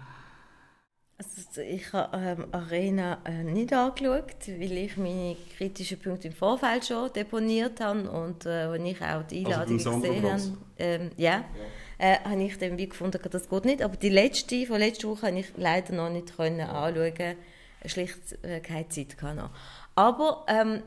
Also 1.18 1.62
ich 1.62 1.94
habe 1.94 2.18
ähm, 2.18 2.46
Arena 2.52 3.20
äh, 3.24 3.44
nicht 3.44 3.72
angeschaut, 3.72 4.48
weil 4.48 4.78
ich 4.78 4.98
meine 4.98 5.38
kritischen 5.56 6.00
Punkte 6.00 6.28
im 6.28 6.34
Vorfeld 6.34 6.86
schon 6.86 7.14
deponiert 7.14 7.80
habe 7.80 8.10
und 8.10 8.46
äh, 8.46 8.50
als 8.50 8.84
ich 8.84 9.02
auch 9.02 9.24
die 9.24 9.46
also 9.46 9.52
Einladung 9.52 9.78
also 9.78 10.02
gesehen 10.02 10.24
habe, 10.24 10.58
ähm, 10.80 11.12
ja, 11.18 11.32
ja. 11.32 11.46
Äh, 12.00 12.20
habe 12.24 12.44
ich 12.44 12.58
dann 12.58 12.78
wie 12.78 12.90
gefunden, 12.90 13.20
das 13.30 13.48
geht 13.48 13.66
nicht. 13.66 13.84
Aber 13.84 13.96
die 13.96 14.10
letzte 14.10 14.66
von 14.66 14.80
letzter 14.80 15.08
Woche 15.08 15.28
habe 15.28 15.40
ich 15.40 15.54
leider 15.56 15.94
noch 15.94 16.10
nicht 16.10 16.36
können 16.36 16.62
anschauen, 16.62 17.36
schlicht 17.86 18.44
äh, 18.44 18.60
keine 18.60 18.90
Zeit 18.90 19.18
gehabt. 19.18 19.52
Aber 19.96 20.46
ähm, 20.50 20.82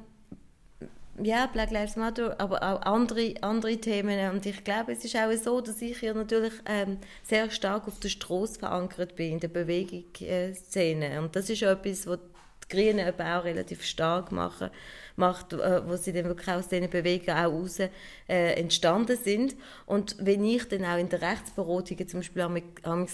ja, 1.22 1.46
Black 1.46 1.70
Lives 1.70 1.96
Matter, 1.96 2.34
aber 2.38 2.62
auch 2.62 2.82
andere, 2.82 3.34
andere 3.40 3.76
Themen. 3.78 4.30
Und 4.30 4.46
ich 4.46 4.64
glaube, 4.64 4.92
es 4.92 5.04
ist 5.04 5.16
auch 5.16 5.32
so, 5.32 5.60
dass 5.60 5.80
ich 5.80 5.98
hier 5.98 6.14
natürlich 6.14 6.52
ähm, 6.66 6.98
sehr 7.22 7.50
stark 7.50 7.88
auf 7.88 7.98
der 8.00 8.08
Straße 8.08 8.58
verankert 8.58 9.16
bin, 9.16 9.32
in 9.32 9.40
der 9.40 9.48
Bewegungsszene. 9.48 11.20
Und 11.20 11.34
das 11.34 11.48
ist 11.50 11.62
etwas, 11.62 12.06
was 12.06 12.18
die 12.64 12.76
Grünen 12.76 13.08
auch 13.08 13.44
relativ 13.44 13.84
stark 13.84 14.32
machen, 14.32 14.70
macht, 15.16 15.52
äh, 15.52 15.86
wo 15.86 15.96
sie 15.96 16.12
dann 16.12 16.24
wirklich 16.24 16.48
aus 16.48 16.68
diesen 16.68 16.90
Bewegungen 16.90 17.38
auch 17.38 17.52
raus 17.52 17.78
äh, 17.78 17.90
entstanden 18.28 19.16
sind. 19.16 19.56
Und 19.86 20.16
wenn 20.18 20.44
ich 20.44 20.68
dann 20.68 20.84
auch 20.84 20.98
in 20.98 21.08
der 21.08 21.22
Rechtsberatung 21.22 22.08
zum 22.08 22.20
Beispiel 22.20 22.46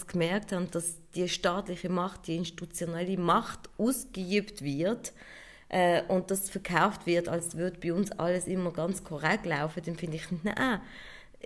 gemerkt 0.06 0.52
habe, 0.52 0.66
dass 0.66 0.96
die 1.14 1.28
staatliche 1.28 1.88
Macht, 1.88 2.26
die 2.26 2.36
institutionelle 2.36 3.18
Macht 3.18 3.68
ausgeübt 3.78 4.62
wird, 4.62 5.12
äh, 5.72 6.02
und 6.06 6.30
das 6.30 6.50
verkauft 6.50 7.06
wird, 7.06 7.28
als 7.28 7.56
würde 7.56 7.78
bei 7.80 7.92
uns 7.92 8.12
alles 8.12 8.46
immer 8.46 8.70
ganz 8.72 9.02
korrekt 9.02 9.46
laufen, 9.46 9.82
dann 9.84 9.96
finde 9.96 10.18
ich, 10.18 10.24
nein, 10.42 10.80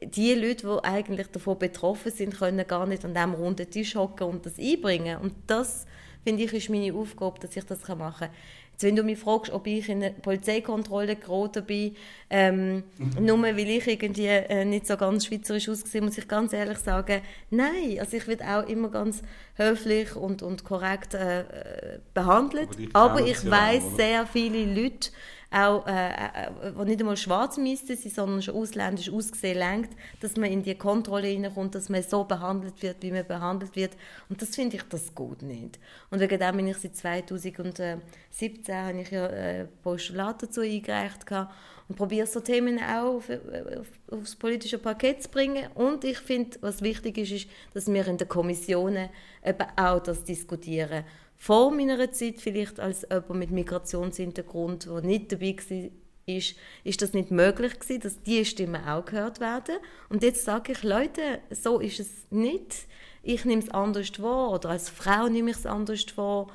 die 0.03 0.35
Leute, 0.35 0.67
die 0.67 0.85
eigentlich 0.85 1.29
davon 1.29 1.59
betroffen 1.59 2.13
sind, 2.13 2.37
können 2.37 2.67
gar 2.67 2.87
nicht 2.87 3.05
an 3.05 3.15
diesem 3.15 3.35
runden 3.35 3.71
Tisch 3.71 3.95
hocken 3.95 4.27
und 4.27 4.45
das 4.45 4.59
einbringen. 4.59 5.19
Und 5.19 5.33
das, 5.47 5.87
finde 6.25 6.43
ich, 6.43 6.53
ist 6.53 6.69
meine 6.69 6.93
Aufgabe, 6.93 7.39
dass 7.39 7.57
ich 7.57 7.65
das 7.65 7.87
machen 7.89 8.29
kann. 8.29 8.31
Jetzt, 8.77 8.83
wenn 8.83 8.97
du 8.97 9.05
mich 9.05 9.19
fragst, 9.19 9.51
ob 9.55 9.67
ich 9.67 9.89
in 9.89 10.03
eine 10.03 10.13
Polizeikontrolle 10.13 11.17
geraten 11.17 11.65
bin, 11.65 11.97
ähm, 12.29 12.83
nur 13.19 13.41
weil 13.41 13.59
ich 13.59 13.87
irgendwie 13.87 14.27
äh, 14.27 14.67
nicht 14.67 14.87
so 14.87 14.99
ganz 14.99 15.25
schweizerisch 15.25 15.71
aussehe, 15.71 16.03
muss 16.03 16.19
ich 16.19 16.29
ganz 16.29 16.53
ehrlich 16.53 16.77
sagen, 16.77 17.23
nein. 17.49 17.97
Also 17.99 18.19
ich 18.19 18.29
werde 18.29 18.45
auch 18.45 18.69
immer 18.69 18.91
ganz 18.91 19.23
höflich 19.55 20.15
und, 20.15 20.43
und 20.43 20.65
korrekt 20.65 21.15
äh, 21.15 21.41
äh 21.41 21.99
behandelt. 22.13 22.69
Aber, 22.93 23.13
aber 23.13 23.27
ich 23.27 23.51
weiß 23.51 23.97
sehr 23.97 24.27
viele 24.27 24.67
Leute, 24.67 25.09
auch, 25.57 25.87
äh, 25.87 26.09
äh, 26.09 26.51
wo 26.75 26.85
nicht 26.85 27.01
einmal 27.01 27.17
schwarz 27.17 27.57
müsste 27.57 27.97
sein, 27.97 28.13
sondern 28.13 28.43
schon 28.43 28.57
ausländisch 28.57 29.11
ausgesehen 29.11 29.59
lenkt, 29.59 29.97
dass 30.21 30.37
man 30.37 30.51
in 30.51 30.63
die 30.63 30.75
Kontrolle 30.75 31.29
hineinkommt, 31.29 31.75
dass 31.75 31.89
man 31.89 32.03
so 32.03 32.25
behandelt 32.25 32.83
wird, 32.83 33.03
wie 33.03 33.11
man 33.11 33.27
behandelt 33.27 33.75
wird. 33.75 33.97
Und 34.29 34.43
das 34.43 34.55
finde 34.55 34.77
ich, 34.77 34.83
das 34.83 35.15
geht 35.15 35.43
nicht. 35.43 35.79
Und 36.11 36.21
wegen 36.21 36.39
dem 36.39 36.57
bin 36.57 36.69
ich 36.69 36.77
seit 36.77 36.97
2017 36.97 38.75
habe 38.75 39.01
ich 39.01 39.11
ja 39.11 39.27
äh, 39.27 39.65
Postulat 39.83 40.43
dazu 40.43 40.61
eingereicht 40.61 41.27
gehabt 41.27 41.55
und 41.89 41.97
probiere 41.97 42.27
so 42.27 42.41
Themen 42.41 42.79
auch 42.79 43.17
auf, 43.17 43.31
auf, 43.31 44.19
aufs 44.19 44.37
politische 44.37 44.79
Parkett 44.79 45.23
zu 45.23 45.31
bringen. 45.31 45.69
Und 45.75 46.05
ich 46.05 46.19
finde, 46.19 46.59
was 46.61 46.83
wichtig 46.83 47.17
ist, 47.19 47.33
ist, 47.33 47.49
dass 47.73 47.87
wir 47.87 48.07
in 48.07 48.19
den 48.19 48.29
Kommissionen 48.29 49.09
eben 49.45 49.67
auch 49.77 50.01
das 50.01 50.25
diskutieren 50.25 51.05
vor 51.37 51.71
meiner 51.71 52.11
Zeit 52.13 52.41
vielleicht 52.41 52.81
als 52.81 53.03
jemand 53.03 53.39
mit 53.39 53.51
Migrationshintergrund, 53.51 54.87
der 54.87 55.03
nicht 55.03 55.33
dabei 55.33 55.57
war, 55.71 55.91
ist, 56.27 56.57
ist 56.83 57.03
das 57.03 57.13
nicht 57.13 57.31
möglich 57.31 57.79
gewesen, 57.79 58.01
dass 58.01 58.23
diese 58.23 58.45
Stimmen 58.45 58.85
auch 58.85 59.05
gehört 59.05 59.41
werden. 59.41 59.77
Und 60.09 60.23
jetzt 60.23 60.45
sage 60.45 60.73
ich, 60.73 60.83
Leute, 60.83 61.41
so 61.51 61.79
ist 61.79 62.01
es 62.01 62.27
nicht. 62.31 62.87
Ich 63.23 63.45
nehme 63.45 63.63
es 63.63 63.71
anders 63.71 64.09
vor 64.09 64.53
oder 64.53 64.71
als 64.71 64.89
Frau 64.89 65.29
nehme 65.29 65.51
ich 65.51 65.57
es 65.57 65.67
anders 65.67 66.05
vor. 66.05 66.49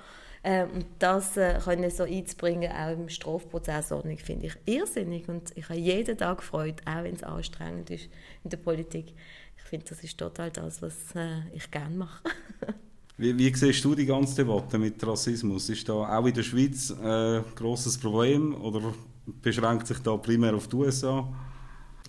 Ähm, 0.44 0.72
und 0.72 0.86
das 1.00 1.38
äh, 1.38 1.60
können 1.64 1.90
so 1.92 2.04
einzubringen, 2.04 2.72
auch 2.72 2.92
im 2.92 3.10
Strafprozessordnung, 3.10 4.18
finde 4.18 4.48
ich 4.48 4.58
irrsinnig. 4.66 5.30
Und 5.30 5.56
ich 5.56 5.70
habe 5.70 5.80
jeden 5.80 6.18
Tag 6.18 6.42
Freude, 6.42 6.84
auch 6.86 7.04
wenn 7.04 7.16
es 7.16 7.24
anstrengend 7.24 7.92
ist 7.92 8.10
in 8.44 8.50
der 8.50 8.58
Politik. 8.58 9.14
Ich 9.58 9.64
finde, 9.64 9.86
das 9.88 10.04
ist 10.04 10.18
total 10.18 10.50
das, 10.50 10.82
was 10.82 11.16
äh, 11.16 11.42
ich 11.54 11.70
gerne 11.70 11.96
mache. 11.96 12.24
Wie, 13.22 13.38
wie 13.38 13.54
siehst 13.54 13.86
du 13.86 13.94
die 13.94 14.08
ganze 14.08 14.38
Debatte 14.38 14.80
mit 14.80 15.06
Rassismus? 15.06 15.70
Ist 15.70 15.88
da 15.88 15.94
auch 15.94 16.26
in 16.26 16.34
der 16.34 16.42
Schweiz 16.42 16.90
ein 16.90 17.42
äh, 17.42 17.44
grosses 17.54 17.96
Problem 17.96 18.56
oder 18.56 18.96
beschränkt 19.44 19.86
sich 19.86 20.00
da 20.00 20.18
primär 20.18 20.56
auf 20.56 20.68
die 20.68 20.78
USA? 20.78 21.32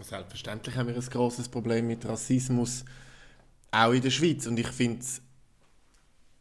Selbstverständlich 0.00 0.74
haben 0.74 0.88
wir 0.88 0.94
ein 0.94 1.02
grosses 1.02 1.50
Problem 1.50 1.88
mit 1.88 2.06
Rassismus, 2.06 2.86
auch 3.70 3.92
in 3.92 4.00
der 4.00 4.08
Schweiz. 4.08 4.46
Und 4.46 4.58
ich 4.58 4.68
finde 4.68 5.00
es 5.00 5.20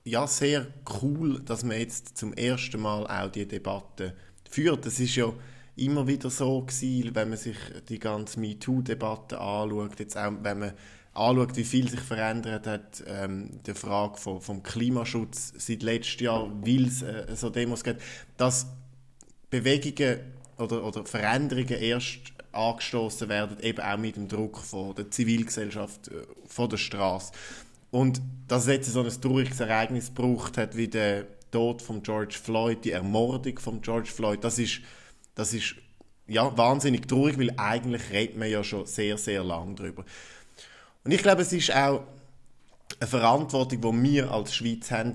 ja, 0.06 0.26
sehr 0.26 0.68
cool, 1.02 1.42
dass 1.42 1.66
man 1.66 1.78
jetzt 1.78 2.18
zum 2.18 2.32
ersten 2.32 2.80
Mal 2.80 3.06
auch 3.08 3.30
die 3.30 3.46
Debatte 3.46 4.16
führt. 4.50 4.86
Das 4.86 5.02
ist 5.02 5.18
ja 5.18 5.34
immer 5.76 6.08
wieder 6.08 6.30
so 6.30 6.62
gewesen, 6.62 7.14
wenn 7.14 7.28
man 7.28 7.38
sich 7.38 7.58
die 7.90 8.00
ganze 8.00 8.40
MeToo-Debatte 8.40 9.38
anschaut, 9.38 10.00
jetzt 10.00 10.18
auch 10.18 10.32
wenn 10.44 10.60
man 10.60 10.74
anschaut, 11.14 11.56
wie 11.58 11.64
viel 11.64 11.90
sich 11.90 12.00
verändert 12.00 12.68
hat, 12.68 13.04
ähm, 13.06 13.60
die 13.66 13.74
Frage 13.74 14.18
vom, 14.18 14.42
vom 14.42 14.64
Klimaschutz 14.64 15.54
seit 15.58 15.84
letztem 15.84 16.26
Jahr, 16.26 16.50
weil 16.62 16.88
es 16.88 17.02
äh, 17.02 17.36
so 17.36 17.50
Demos 17.50 17.84
gibt, 17.84 18.02
dass 18.38 18.68
Bewegungen 19.50 20.20
oder, 20.58 20.84
oder 20.84 21.06
Veränderungen 21.06 21.82
erst 21.82 22.20
angestoßen 22.54 23.30
werden, 23.30 23.60
eben 23.62 23.80
auch 23.80 23.98
mit 23.98 24.16
dem 24.16 24.28
Druck 24.28 24.58
von 24.58 24.96
der 24.96 25.12
Zivilgesellschaft, 25.12 26.08
äh, 26.08 26.24
von 26.46 26.70
der 26.70 26.78
Straße. 26.78 27.34
Und 27.92 28.22
dass 28.48 28.64
es 28.64 28.70
jetzt 28.70 28.94
so 28.94 29.02
ein 29.02 29.22
trauriges 29.22 29.60
Ereignis 29.60 30.14
gebraucht 30.14 30.58
hat, 30.58 30.78
wie 30.78 30.88
der 30.88 31.26
Tod 31.52 31.82
von 31.82 32.02
George 32.02 32.38
Floyd, 32.42 32.86
die 32.86 32.92
Ermordung 32.92 33.60
von 33.60 33.82
George 33.82 34.10
Floyd, 34.10 34.44
das 34.44 34.58
ist, 34.58 34.80
das 35.36 35.54
ist 35.54 35.76
ja, 36.28 36.58
wahnsinnig 36.58 37.08
traurig, 37.08 37.38
weil 37.38 37.54
eigentlich 37.58 38.10
redet 38.12 38.38
man 38.38 38.50
ja 38.50 38.64
schon 38.64 38.86
sehr, 38.86 39.18
sehr 39.18 39.44
lange 39.44 39.76
darüber. 39.76 40.06
Und 41.04 41.12
ich 41.12 41.24
glaube, 41.24 41.42
es 41.42 41.52
ist 41.52 41.76
auch 41.76 42.04
eine 43.00 43.08
Verantwortung, 43.08 43.82
die 43.82 44.12
wir 44.12 44.32
als 44.32 44.54
Schweiz 44.54 44.92
haben, 44.92 45.14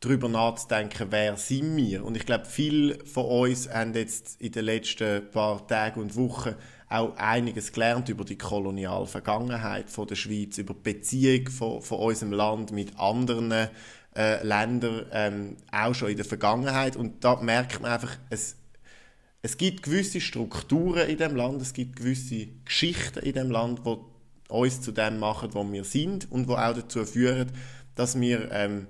darüber 0.00 0.28
nachzudenken, 0.28 1.06
wer 1.10 1.36
sind 1.36 1.76
wir. 1.76 2.04
Und 2.04 2.16
ich 2.16 2.26
glaube, 2.26 2.44
viele 2.44 3.02
von 3.06 3.24
uns 3.24 3.68
haben 3.70 3.94
jetzt 3.94 4.40
in 4.40 4.52
den 4.52 4.66
letzten 4.66 5.30
paar 5.30 5.66
Tagen 5.66 6.00
und 6.00 6.16
Wochen 6.16 6.54
auch 6.90 7.16
einiges 7.16 7.72
gelernt 7.72 8.08
über 8.08 8.24
die 8.24 8.36
koloniale 8.36 9.06
Vergangenheit 9.06 9.90
von 9.90 10.06
der 10.06 10.16
Schweiz, 10.16 10.58
über 10.58 10.74
die 10.74 10.92
Beziehung 10.92 11.48
von, 11.48 11.82
von 11.82 11.98
unserem 11.98 12.32
Land 12.32 12.72
mit 12.72 12.98
anderen 12.98 13.68
äh, 14.14 14.46
Ländern, 14.46 15.06
ähm, 15.10 15.56
auch 15.72 15.94
schon 15.94 16.10
in 16.10 16.16
der 16.16 16.26
Vergangenheit. 16.26 16.96
Und 16.96 17.24
da 17.24 17.36
merkt 17.36 17.80
man 17.80 17.92
einfach, 17.92 18.16
es, 18.28 18.56
es 19.40 19.56
gibt 19.56 19.82
gewisse 19.84 20.20
Strukturen 20.20 21.08
in 21.08 21.16
dem 21.16 21.34
Land, 21.34 21.62
es 21.62 21.72
gibt 21.72 21.96
gewisse 21.96 22.48
Geschichten 22.64 23.20
in 23.20 23.32
dem 23.32 23.50
Land, 23.50 23.84
wo 23.84 24.13
uns 24.48 24.80
zu 24.80 24.92
dem 24.92 25.18
machen, 25.18 25.50
wo 25.52 25.70
wir 25.70 25.84
sind 25.84 26.30
und 26.30 26.48
wo 26.48 26.54
auch 26.54 26.74
dazu 26.74 27.04
führen, 27.04 27.52
dass 27.94 28.20
wir 28.20 28.50
ähm, 28.52 28.86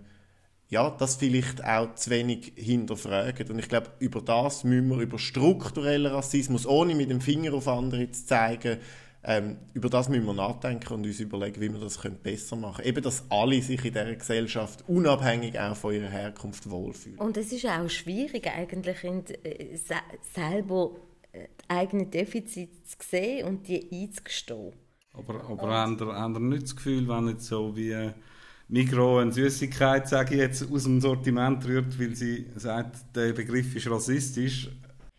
ja, 0.68 0.90
das 0.90 1.16
vielleicht 1.16 1.64
auch 1.64 1.94
zu 1.94 2.10
wenig 2.10 2.52
hinterfragen. 2.56 3.48
Und 3.50 3.58
ich 3.58 3.68
glaube, 3.68 3.90
über 3.98 4.20
das 4.20 4.64
müssen 4.64 4.88
wir, 4.88 4.98
über 4.98 5.18
strukturellen 5.18 6.12
Rassismus, 6.12 6.66
ohne 6.66 6.94
mit 6.94 7.10
dem 7.10 7.20
Finger 7.20 7.54
auf 7.54 7.68
andere 7.68 8.10
zu 8.10 8.26
zeigen, 8.26 8.78
ähm, 9.26 9.56
über 9.72 9.88
das 9.88 10.10
müssen 10.10 10.26
wir 10.26 10.34
nachdenken 10.34 10.92
und 10.92 11.06
uns 11.06 11.18
überlegen, 11.18 11.60
wie 11.60 11.72
wir 11.72 11.80
das 11.80 12.00
können 12.00 12.18
besser 12.22 12.56
machen 12.56 12.76
können. 12.76 12.88
Eben, 12.88 13.02
dass 13.02 13.24
alle 13.30 13.62
sich 13.62 13.82
in 13.84 13.94
dieser 13.94 14.14
Gesellschaft 14.14 14.84
unabhängig 14.86 15.58
auch 15.58 15.76
von 15.76 15.94
ihrer 15.94 16.10
Herkunft 16.10 16.68
wohlfühlen. 16.68 17.18
Und 17.18 17.36
es 17.38 17.50
ist 17.50 17.64
auch 17.64 17.88
schwierig, 17.88 18.46
eigentlich 18.46 19.02
in, 19.02 19.24
äh, 19.44 19.78
selber 20.34 20.90
äh, 21.32 21.46
die 21.62 21.70
eigenen 21.70 22.10
Defizite 22.10 22.82
zu 22.82 22.96
sehen 23.08 23.46
und 23.46 23.66
die 23.66 23.88
einzugestehen. 23.92 24.72
Aber, 25.16 25.44
aber 25.48 25.68
haben, 25.68 25.96
ihr, 26.00 26.14
haben 26.14 26.34
ihr 26.34 26.40
nicht 26.40 26.64
das 26.64 26.76
Gefühl, 26.76 27.08
wenn 27.08 27.28
jetzt 27.28 27.46
so 27.46 27.76
wie 27.76 28.10
Migro 28.68 29.18
eine 29.18 29.32
Süßigkeit, 29.32 30.08
sage 30.08 30.34
ich 30.34 30.40
jetzt, 30.40 30.70
aus 30.70 30.84
dem 30.84 31.00
Sortiment 31.00 31.64
rührt, 31.66 31.98
weil 31.98 32.14
sie 32.14 32.46
sagt, 32.56 33.14
der 33.14 33.32
Begriff 33.32 33.74
ist 33.76 33.90
rassistisch? 33.90 34.70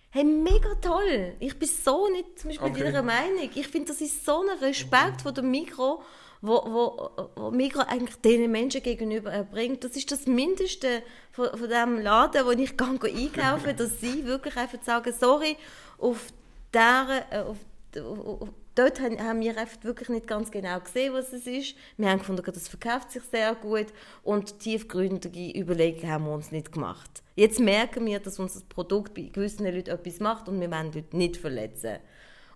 Hey, 0.10 0.24
mega 0.24 0.74
toll! 0.82 1.34
Ich 1.40 1.60
bin 1.60 1.68
so 1.68 2.10
nicht 2.10 2.40
zum 2.40 2.50
Beispiel 2.50 2.70
okay. 2.70 2.88
ihrer 2.88 3.04
Meinung. 3.04 3.50
Ich 3.54 3.68
finde, 3.68 3.90
das 3.90 4.02
ist 4.02 4.25
so 4.25 4.42
ein 4.42 4.60
Respekt 4.60 5.22
von 5.22 5.34
der 5.34 5.44
Migro, 5.44 6.02
wo, 6.42 6.54
wo, 6.66 7.10
wo 7.36 7.52
Migro 7.52 7.82
eigentlich 7.82 8.16
den 8.18 8.50
Menschen 8.52 8.82
gegenüber 8.82 9.32
erbringt. 9.32 9.84
Das 9.84 9.96
ist 9.96 10.12
das 10.12 10.25
Mindeste 10.25 11.04
von, 11.32 11.50
von 11.50 11.70
dem 11.70 12.00
Laden, 12.00 12.46
wo 12.46 12.52
ich 12.52 12.78
gehe 12.78 12.88
einkaufe, 12.88 13.74
dass 13.74 14.00
sie 14.00 14.25
wirklich 14.25 14.56
einfach 14.56 14.82
sagen, 14.84 15.14
sorry, 15.20 15.58
auf 15.98 16.32
der, 16.74 17.25
äh, 17.30 17.40
auf, 17.40 17.58
auf, 18.02 18.50
dort 18.75 19.00
haben 19.01 19.41
wir 19.41 19.55
wirklich 19.82 20.10
nicht 20.10 20.27
ganz 20.27 20.51
genau 20.51 20.79
gesehen, 20.79 21.13
was 21.13 21.34
es 21.34 21.48
ist. 21.48 21.75
Wir 21.98 22.10
haben 22.10 22.20
gefunden, 22.20 22.44
das 22.46 22.67
verkauft 22.67 23.12
sich 23.12 23.24
sehr 23.24 23.55
gut 23.55 23.88
und 24.24 24.60
tiefgründige 24.60 25.58
Überlegungen 25.58 26.12
haben 26.12 26.25
wir 26.25 26.34
uns 26.34 26.51
nicht 26.51 26.72
gemacht. 26.72 27.24
Jetzt 27.36 27.60
merken 27.60 28.05
wir, 28.05 28.20
dass 28.20 28.39
unser 28.39 28.62
Produkt 28.67 29.13
bei 29.13 29.24
gewissen 29.24 29.65
Leuten 29.65 29.89
etwas 29.89 30.20
macht 30.20 30.48
und 30.48 30.60
wir 30.60 30.72
wollen 30.72 30.91
Leute 30.94 31.17
nicht 31.17 31.38
verletzen. 31.38 31.98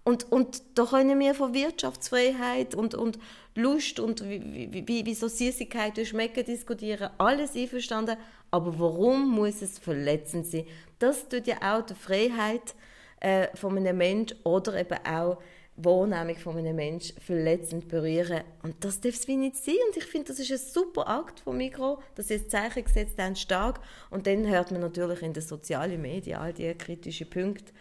Und, 0.04 0.32
und 0.32 0.64
da 0.76 0.86
können 0.86 1.20
wir 1.20 1.36
von 1.36 1.54
Wirtschaftsfreiheit 1.54 2.74
und, 2.74 2.96
und 2.96 3.20
Lust 3.56 4.00
und 4.00 4.28
wie, 4.28 4.86
wie, 4.88 5.06
wie 5.06 5.14
so 5.14 5.28
Süßigkeiten 5.28 6.06
schmecken 6.06 6.46
diskutieren, 6.46 7.10
alles 7.18 7.56
einverstanden. 7.56 8.18
Aber 8.50 8.80
warum 8.80 9.30
muss 9.30 9.62
es 9.62 9.78
verletzend 9.78 10.48
sein? 10.48 10.66
Das 11.00 11.28
tut 11.28 11.48
ja 11.48 11.58
auch 11.62 11.86
die 11.86 11.94
Freiheit 11.94 12.76
äh, 13.20 13.56
von 13.56 13.78
einem 13.78 13.98
Menschen 13.98 14.38
oder 14.44 14.80
eben 14.80 14.98
auch 15.06 15.38
Wahrnehmung 15.84 16.38
von 16.38 16.58
einem 16.58 16.76
Menschen 16.76 17.20
verletzend 17.22 17.88
berühren. 17.88 18.42
Und 18.64 18.84
das 18.84 19.00
darf 19.02 19.14
es 19.14 19.28
wie 19.28 19.38
nicht 19.38 19.58
sein. 19.58 19.76
Und 19.90 19.98
ich 19.98 20.06
finde, 20.06 20.28
das 20.28 20.40
ist 20.40 20.52
ein 20.52 20.58
super 20.58 21.08
Akt 21.08 21.40
von 21.42 21.58
Mikro, 21.58 22.02
dass 22.16 22.28
sie 22.28 22.36
ein 22.36 22.50
Zeichen 22.50 22.84
gesetzt 22.84 23.18
haben, 23.18 23.36
stark. 23.36 23.80
Und 24.10 24.28
dann 24.28 24.48
hört 24.48 24.72
man 24.72 24.82
natürlich 24.82 25.22
in 25.22 25.34
den 25.34 25.44
sozialen 25.44 26.02
Medien 26.02 26.40
all 26.40 26.54
diese 26.54 26.76
kritischen 26.76 27.30
Punkte. 27.30 27.72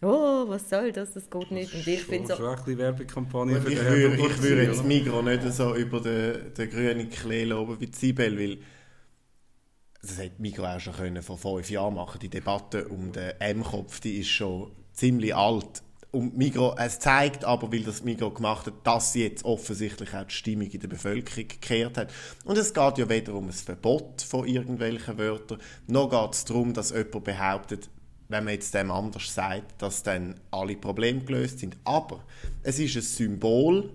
Oh, 0.00 0.44
was 0.46 0.70
soll 0.70 0.92
das? 0.92 1.12
Das 1.12 1.28
geht 1.28 1.50
nicht. 1.50 1.74
Und 1.74 1.86
ich 1.86 2.04
finde 2.04 2.36
so... 2.36 2.42
Das 2.42 2.60
ist 2.60 2.78
Werbekampagne 2.78 3.60
für 3.60 3.72
ich 3.72 3.84
würde, 3.84 4.14
Ich 4.14 4.42
würde 4.42 4.62
jetzt 4.62 4.84
Migro 4.84 5.22
nicht 5.22 5.42
so 5.52 5.74
über 5.74 6.00
den, 6.00 6.54
den 6.54 6.70
grünen 6.70 7.10
Klee 7.10 7.44
loben 7.44 7.80
wie 7.80 7.90
Zibel, 7.90 8.38
weil 8.38 8.58
das 10.00 10.18
hätte 10.18 10.40
Migro 10.40 10.64
auch 10.66 10.78
schon 10.78 10.94
können 10.94 11.22
vor 11.22 11.36
fünf 11.36 11.68
Jahren 11.68 11.94
machen 11.94 12.20
Die 12.20 12.28
Debatte 12.28 12.86
um 12.86 13.10
den 13.10 13.32
M-Kopf, 13.40 13.98
die 13.98 14.18
ist 14.18 14.28
schon 14.28 14.70
ziemlich 14.92 15.34
alt 15.34 15.82
und 16.10 16.36
Migro, 16.36 16.74
es 16.78 16.98
zeigt 16.98 17.44
aber, 17.44 17.70
weil 17.70 17.82
das 17.82 18.02
Migro 18.02 18.30
gemacht 18.30 18.66
hat, 18.66 18.74
dass 18.84 19.12
sie 19.12 19.24
jetzt 19.24 19.44
offensichtlich 19.44 20.14
auch 20.14 20.24
die 20.24 20.34
Stimmung 20.34 20.68
in 20.68 20.80
der 20.80 20.88
Bevölkerung 20.88 21.48
gekehrt 21.48 21.98
hat. 21.98 22.10
Und 22.44 22.56
es 22.56 22.72
geht 22.72 22.98
ja 22.98 23.08
weder 23.08 23.34
um 23.34 23.48
ein 23.48 23.52
Verbot 23.52 24.22
von 24.22 24.46
irgendwelchen 24.46 25.18
Wörtern, 25.18 25.58
noch 25.86 26.08
geht 26.08 26.34
es 26.34 26.44
darum, 26.44 26.72
dass 26.72 26.90
jemand 26.90 27.24
behauptet, 27.24 27.90
wenn 28.28 28.44
man 28.44 28.54
jetzt 28.54 28.74
dem 28.74 28.90
anders 28.90 29.34
sagt, 29.34 29.80
dass 29.82 30.02
dann 30.02 30.38
alle 30.50 30.76
Probleme 30.76 31.20
gelöst 31.20 31.60
sind. 31.60 31.76
Aber 31.84 32.24
es 32.62 32.78
ist 32.78 32.96
ein 32.96 33.02
Symbol 33.02 33.90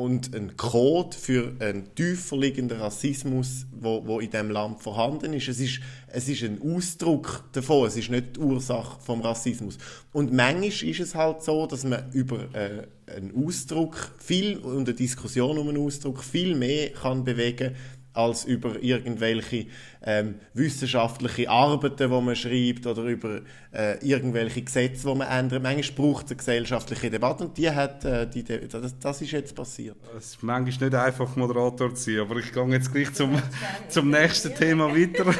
und 0.00 0.34
ein 0.34 0.56
Code 0.56 1.16
für 1.16 1.52
einen 1.58 1.94
tiefer 1.94 2.36
liegenden 2.38 2.80
Rassismus, 2.80 3.66
wo, 3.72 4.06
wo 4.06 4.20
in 4.20 4.30
dem 4.30 4.50
Land 4.50 4.80
vorhanden 4.80 5.34
ist. 5.34 5.48
Es, 5.48 5.60
ist. 5.60 5.80
es 6.08 6.28
ist 6.28 6.42
ein 6.42 6.60
Ausdruck 6.62 7.44
davon, 7.52 7.86
es 7.86 7.96
ist 7.96 8.10
nicht 8.10 8.36
die 8.36 8.40
Ursache 8.40 8.98
vom 9.00 9.20
Rassismus. 9.20 9.76
Und 10.12 10.32
manchmal 10.32 10.68
ist 10.68 11.00
es 11.00 11.14
halt 11.14 11.42
so, 11.42 11.66
dass 11.66 11.84
man 11.84 12.10
über 12.12 12.38
äh, 12.54 12.86
einen 13.14 13.46
Ausdruck 13.46 14.12
viel 14.18 14.56
und 14.58 14.88
eine 14.88 14.94
Diskussion 14.94 15.58
um 15.58 15.68
einen 15.68 15.84
Ausdruck 15.84 16.24
viel 16.24 16.54
mehr 16.54 16.90
kann 16.90 17.24
bewegen 17.24 17.74
als 18.12 18.44
über 18.44 18.82
irgendwelche 18.82 19.66
ähm, 20.02 20.36
wissenschaftliche 20.54 21.48
Arbeiten, 21.48 22.10
die 22.10 22.20
man 22.20 22.34
schreibt 22.34 22.86
oder 22.86 23.04
über 23.04 23.40
äh, 23.72 24.04
irgendwelche 24.04 24.62
Gesetze, 24.62 25.08
die 25.08 25.14
man 25.14 25.28
ändert. 25.28 25.62
Manchmal 25.62 25.96
braucht 25.96 26.26
es 26.26 26.30
eine 26.32 26.38
gesellschaftliche 26.38 27.10
Debatte 27.10 27.44
und 27.44 27.56
die 27.56 27.70
hat, 27.70 28.04
äh, 28.04 28.28
die 28.28 28.42
De 28.42 28.66
das, 28.66 28.98
das, 28.98 29.22
ist 29.22 29.30
jetzt 29.30 29.54
passiert. 29.54 29.96
Es 30.16 30.30
ist 30.30 30.42
manchmal 30.42 30.88
nicht 30.88 30.98
einfach, 30.98 31.36
Moderator 31.36 31.94
zu 31.94 32.10
sein, 32.10 32.20
aber 32.20 32.36
ich 32.36 32.52
gehe 32.52 32.66
jetzt 32.68 32.92
gleich 32.92 33.12
zum, 33.12 33.40
zum 33.88 34.10
nächsten 34.10 34.54
Thema 34.54 34.88
weiter. 34.88 35.32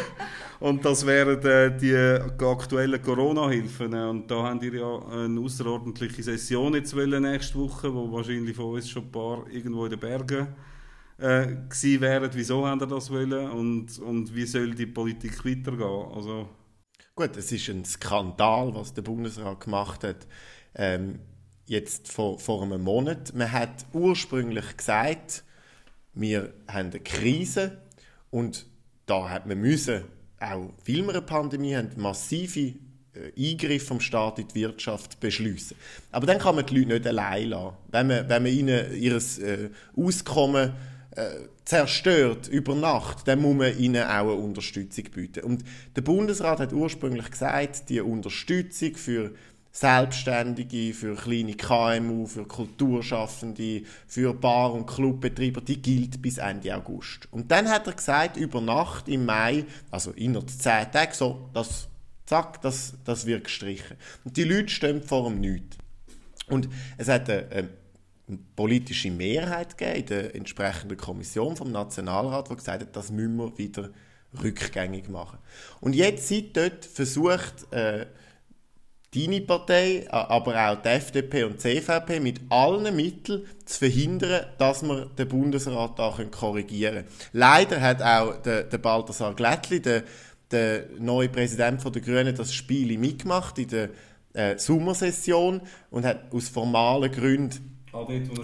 Und 0.60 0.84
das 0.84 1.06
wären 1.06 1.42
äh, 1.42 1.74
die 1.74 1.96
aktuellen 2.44 3.02
Corona-Hilfen. 3.02 3.94
Und 3.94 4.30
da 4.30 4.42
haben 4.42 4.60
wir 4.60 4.74
ja 4.74 5.24
eine 5.24 5.40
außerordentliche 5.40 6.22
Session 6.22 6.74
jetzt 6.74 6.94
nächste 6.94 7.58
Woche, 7.58 7.92
wo 7.92 8.12
wahrscheinlich 8.12 8.54
von 8.54 8.74
uns 8.74 8.90
schon 8.90 9.04
ein 9.04 9.10
paar 9.10 9.46
irgendwo 9.50 9.86
in 9.86 9.90
den 9.92 9.98
Bergen 9.98 10.48
äh, 11.20 11.46
gewesen 11.68 12.00
wären. 12.00 12.30
Wieso 12.32 12.66
haben 12.66 12.80
sie 12.80 12.86
das 12.86 13.10
wollen 13.10 13.50
und, 13.50 13.98
und 13.98 14.34
wie 14.34 14.46
soll 14.46 14.74
die 14.74 14.86
Politik 14.86 15.44
weitergehen? 15.44 16.12
Also, 16.14 16.48
Gut, 17.14 17.36
es 17.36 17.52
ist 17.52 17.68
ein 17.68 17.84
Skandal, 17.84 18.74
was 18.74 18.94
der 18.94 19.02
Bundesrat 19.02 19.60
gemacht 19.60 20.04
hat. 20.04 20.26
Ähm, 20.74 21.18
jetzt 21.66 22.10
vor, 22.10 22.38
vor 22.38 22.62
einem 22.62 22.82
Monat. 22.82 23.34
Man 23.34 23.52
hat 23.52 23.84
ursprünglich 23.92 24.76
gesagt, 24.76 25.44
wir 26.14 26.54
haben 26.66 26.90
eine 26.90 27.00
Krise 27.00 27.82
und 28.30 28.66
da 29.06 29.28
hat 29.28 29.46
man 29.46 29.58
müssen, 29.58 30.04
auch 30.40 30.72
weil 30.86 31.02
wir 31.02 31.10
eine 31.10 31.22
Pandemie 31.22 31.76
haben, 31.76 31.90
massive 31.96 32.74
äh, 33.12 33.50
Eingriff 33.52 33.86
vom 33.86 34.00
Staat 34.00 34.38
in 34.38 34.48
die 34.48 34.54
Wirtschaft 34.54 35.20
beschließen. 35.20 35.76
Aber 36.12 36.26
dann 36.26 36.38
kann 36.38 36.54
man 36.54 36.64
die 36.64 36.78
Leute 36.78 36.94
nicht 36.94 37.06
allein 37.06 37.48
lassen. 37.50 37.76
Wenn 37.90 38.06
man, 38.06 38.28
wenn 38.28 38.42
man 38.42 38.52
ihnen 38.52 38.94
ihr 38.94 39.16
äh, 39.16 39.70
Auskommen 39.94 40.72
äh, 41.16 41.48
zerstört 41.64 42.48
über 42.48 42.74
Nacht, 42.74 43.26
dann 43.26 43.40
muss 43.40 43.56
man 43.56 43.78
ihnen 43.78 44.04
auch 44.04 44.30
eine 44.30 44.34
Unterstützung 44.34 45.04
bieten. 45.12 45.44
Und 45.44 45.64
der 45.96 46.02
Bundesrat 46.02 46.60
hat 46.60 46.72
ursprünglich 46.72 47.30
gesagt, 47.30 47.88
die 47.88 48.00
Unterstützung 48.00 48.94
für 48.94 49.32
Selbstständige, 49.72 50.92
für 50.94 51.14
kleine 51.14 51.54
KMU, 51.54 52.26
für 52.26 52.44
Kulturschaffende, 52.44 53.82
für 54.06 54.34
Bar- 54.34 54.72
und 54.72 54.86
Clubbetreiber, 54.86 55.60
die 55.60 55.80
gilt 55.80 56.20
bis 56.20 56.38
Ende 56.38 56.74
August. 56.76 57.28
Und 57.30 57.50
dann 57.50 57.68
hat 57.68 57.86
er 57.86 57.92
gesagt, 57.92 58.36
über 58.36 58.60
Nacht 58.60 59.08
im 59.08 59.26
Mai, 59.26 59.64
also 59.90 60.10
innerhalb 60.12 60.50
zehn 60.50 60.90
Tage, 60.90 61.14
so, 61.14 61.48
das, 61.54 61.88
zack, 62.26 62.60
das, 62.62 62.94
das 63.04 63.26
wird 63.26 63.44
gestrichen. 63.44 63.96
Und 64.24 64.36
die 64.36 64.44
Leute 64.44 64.70
stehen 64.70 65.02
vor 65.02 65.28
dem 65.28 65.40
Nichts. 65.40 65.76
Und 66.48 66.68
es 66.98 67.08
hat 67.08 67.30
eine, 67.30 67.68
politische 68.38 69.10
Mehrheit 69.10 69.76
gegeben 69.76 70.00
in 70.00 70.06
der 70.06 70.34
entsprechenden 70.34 70.96
Kommission 70.96 71.56
vom 71.56 71.70
Nationalrat, 71.72 72.50
die 72.50 72.56
gesagt 72.56 72.82
hat, 72.82 72.96
das 72.96 73.10
müssen 73.10 73.36
wir 73.36 73.58
wieder 73.58 73.90
rückgängig 74.42 75.08
machen. 75.08 75.38
Und 75.80 75.94
jetzt 75.94 76.28
seit 76.28 76.56
dort 76.56 76.84
versucht 76.84 77.72
äh, 77.72 78.06
deine 79.14 79.40
Partei, 79.40 80.06
aber 80.10 80.70
auch 80.70 80.82
die 80.82 80.88
FDP 80.88 81.44
und 81.44 81.54
die 81.54 81.80
CVP 81.80 82.20
mit 82.20 82.40
allen 82.48 82.94
Mitteln 82.94 83.46
zu 83.64 83.78
verhindern, 83.80 84.46
dass 84.58 84.82
wir 84.82 85.06
den 85.06 85.28
Bundesrat 85.28 85.98
da 85.98 86.16
korrigieren 86.30 86.94
können. 86.94 87.08
Leider 87.32 87.80
hat 87.80 88.02
auch 88.02 88.40
der, 88.42 88.64
der 88.64 88.78
Balthasar 88.78 89.34
Glättli, 89.34 89.80
der, 89.80 90.04
der 90.50 90.84
neue 90.98 91.28
Präsident 91.28 91.82
der 91.84 92.02
Grünen, 92.02 92.36
das 92.36 92.54
Spiel 92.54 92.96
mitgemacht 92.98 93.58
in 93.58 93.68
der 93.68 93.88
äh, 94.32 94.56
Sommersession 94.58 95.60
und 95.90 96.04
hat 96.04 96.32
aus 96.32 96.48
formalen 96.48 97.10
Gründen 97.10 97.79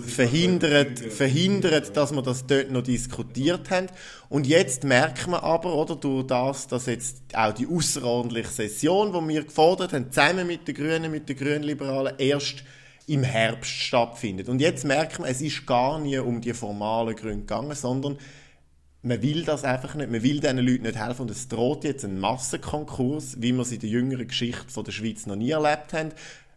verhindert, 0.06 0.98
verhindert, 0.98 1.96
dass 1.96 2.12
wir 2.12 2.22
das 2.22 2.46
dort 2.46 2.70
noch 2.70 2.82
diskutiert 2.82 3.70
haben. 3.70 3.86
Und 4.28 4.46
jetzt 4.46 4.84
merkt 4.84 5.28
man 5.28 5.40
aber, 5.40 5.74
oder, 5.74 5.96
durch 5.96 6.26
das, 6.26 6.66
dass 6.66 6.86
jetzt 6.86 7.22
auch 7.32 7.52
die 7.52 7.66
außerordentliche 7.66 8.48
Session, 8.48 9.12
die 9.12 9.34
wir 9.34 9.44
gefordert 9.44 9.92
haben, 9.92 10.10
zusammen 10.10 10.46
mit 10.46 10.66
den 10.66 10.74
Grünen, 10.74 11.10
mit 11.10 11.28
den 11.28 11.36
Grünliberalen, 11.36 12.14
erst 12.18 12.64
im 13.06 13.22
Herbst 13.22 13.70
stattfindet. 13.70 14.48
Und 14.48 14.60
jetzt 14.60 14.84
merkt 14.84 15.20
man, 15.20 15.30
es 15.30 15.40
ist 15.40 15.64
gar 15.64 16.00
nie 16.00 16.18
um 16.18 16.40
die 16.40 16.52
formalen 16.52 17.14
Gründe 17.14 17.40
gegangen, 17.40 17.74
sondern 17.74 18.18
man 19.02 19.22
will 19.22 19.44
das 19.44 19.62
einfach 19.62 19.94
nicht, 19.94 20.10
man 20.10 20.24
will 20.24 20.40
diesen 20.40 20.58
Leuten 20.58 20.82
nicht 20.82 20.96
helfen 20.96 21.22
und 21.22 21.30
es 21.30 21.46
droht 21.46 21.84
jetzt 21.84 22.04
ein 22.04 22.18
Massenkonkurs, 22.18 23.40
wie 23.40 23.52
wir 23.52 23.62
es 23.62 23.70
in 23.70 23.78
der 23.78 23.90
jüngeren 23.90 24.26
Geschichte 24.26 24.68
von 24.68 24.82
der 24.82 24.90
Schweiz 24.90 25.26
noch 25.26 25.36
nie 25.36 25.50
erlebt 25.50 25.92
haben. 25.92 26.10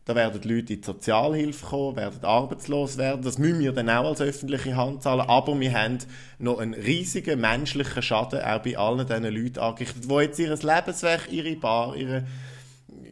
Da 0.09 0.15
werden 0.15 0.41
Leute 0.41 0.73
in 0.73 0.81
die 0.81 0.83
Sozialhilfe 0.83 1.67
kommen, 1.67 1.97
werden 1.97 2.25
arbeitslos 2.25 2.97
werden. 2.97 3.21
Das 3.21 3.37
müssen 3.37 3.59
wir 3.59 3.73
dann 3.73 3.91
auch 3.91 4.05
als 4.05 4.21
öffentliche 4.21 4.75
Hand 4.75 5.03
zahlen. 5.03 5.21
Aber 5.21 5.59
wir 5.59 5.71
haben 5.71 5.99
noch 6.39 6.57
einen 6.57 6.73
riesigen 6.73 7.39
menschlichen 7.39 8.01
Schaden 8.01 8.41
auch 8.41 8.63
bei 8.63 8.75
allen 8.75 9.05
diesen 9.05 9.23
Leuten 9.25 9.59
angerichtet, 9.59 10.09
die 10.09 10.15
jetzt 10.15 10.39
ihr 10.39 10.49
Lebenswerk, 10.49 11.31
ihre 11.31 11.55
Bar, 11.57 11.95
ihre, 11.95 12.25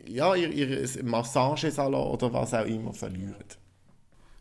ja, 0.07 0.33
ihr, 0.33 0.49
ihr 0.51 1.03
Massagesalon 1.03 2.07
oder 2.13 2.33
was 2.33 2.55
auch 2.55 2.65
immer 2.65 2.95
verlieren. 2.95 3.35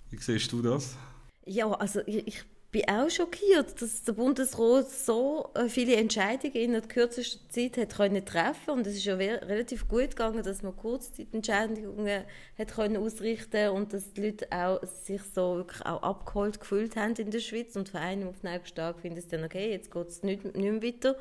Wie 0.09 0.16
siehst 0.16 0.51
du 0.51 0.62
das? 0.62 0.97
Ja, 1.45 1.71
also 1.73 2.01
ich, 2.07 2.27
ich 2.27 2.45
bin 2.77 2.89
auch 2.91 3.09
schockiert, 3.09 3.81
dass 3.81 4.05
der 4.05 4.12
Bundesrat 4.12 4.91
so 4.91 5.49
äh, 5.55 5.67
viele 5.71 5.97
Entscheidungen 5.97 6.57
in 6.57 6.73
der 6.73 6.83
kürzesten 6.83 7.49
Zeit 7.49 7.79
hat 7.79 7.97
können 7.97 8.23
treffen 8.23 8.71
und 8.71 8.87
es 8.87 8.97
ist 8.97 9.07
ja 9.07 9.15
relativ 9.15 9.89
gut 9.89 10.11
gegangen, 10.11 10.43
dass 10.43 10.62
man 10.62 10.77
Kurzzeitentscheidungen 10.77 12.25
hat 12.59 12.75
können 12.75 12.99
ausrichten 12.99 13.71
und 13.71 13.95
dass 13.95 14.12
die 14.12 14.27
Leute 14.27 14.49
auch 14.53 14.83
sich 14.85 15.23
so 15.35 15.57
wirklich 15.57 15.87
auch 15.87 16.03
abgeholt 16.03 16.61
gefühlt 16.61 16.97
haben 16.97 17.15
in 17.15 17.31
der 17.31 17.41
Schweiz 17.41 17.77
und 17.77 17.89
vor 17.89 18.01
einem 18.01 18.29
auf 18.29 18.41
den 18.41 18.53
nächsten 18.53 18.77
Tag 18.77 19.01
finden 19.01 19.21
es 19.21 19.29
dann 19.29 19.45
okay, 19.45 19.71
jetzt 19.71 19.91
geht 19.91 20.09
es 20.09 20.23
nicht, 20.23 20.45
nicht 20.45 20.57
mehr 20.57 20.83
weiter. 20.83 21.17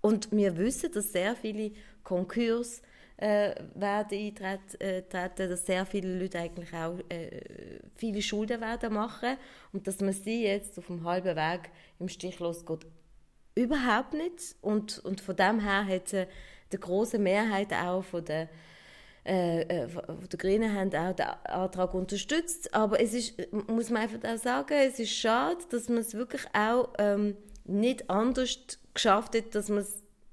Und 0.00 0.30
wir 0.30 0.56
wissen, 0.58 0.92
dass 0.92 1.10
sehr 1.10 1.34
viele 1.34 1.72
Konkurs 2.04 2.82
äh, 3.20 3.54
werden 3.74 4.18
eintreten, 4.18 4.80
äh, 4.80 5.48
dass 5.48 5.66
sehr 5.66 5.84
viele 5.84 6.18
Leute 6.18 6.38
eigentlich 6.38 6.72
auch 6.72 6.98
äh, 7.10 7.42
viele 7.94 8.22
Schulden 8.22 8.60
werden 8.60 8.94
machen 8.94 9.36
und 9.72 9.86
dass 9.86 10.00
man 10.00 10.14
sie 10.14 10.44
jetzt 10.44 10.78
auf 10.78 10.86
dem 10.86 11.04
halben 11.04 11.36
Weg 11.36 11.70
im 11.98 12.08
Stich 12.08 12.38
losgeht. 12.38 12.86
Überhaupt 13.54 14.14
nicht. 14.14 14.56
Und, 14.62 15.00
und 15.00 15.20
von 15.20 15.36
dem 15.36 15.60
her 15.60 15.86
hat 15.86 16.12
äh, 16.14 16.26
die 16.72 16.80
große 16.80 17.18
Mehrheit 17.18 17.72
auch 17.74 18.02
von 18.02 18.24
der 18.24 18.48
äh, 19.26 19.60
äh 19.62 19.88
die 20.32 20.38
Grünen 20.38 20.74
haben 20.74 20.94
auch 20.94 21.14
den 21.14 21.26
Antrag 21.26 21.92
unterstützt. 21.92 22.72
Aber 22.72 23.00
es 23.00 23.12
ist, 23.12 23.34
muss 23.68 23.90
man 23.90 24.02
einfach 24.02 24.26
auch 24.26 24.38
sagen, 24.38 24.74
es 24.78 24.98
ist 24.98 25.12
schade, 25.12 25.62
dass 25.70 25.90
man 25.90 25.98
es 25.98 26.14
wirklich 26.14 26.46
auch 26.54 26.88
ähm, 26.98 27.36
nicht 27.64 28.08
anders 28.08 28.58
geschafft 28.94 29.36
hat, 29.36 29.54
dass, 29.54 29.66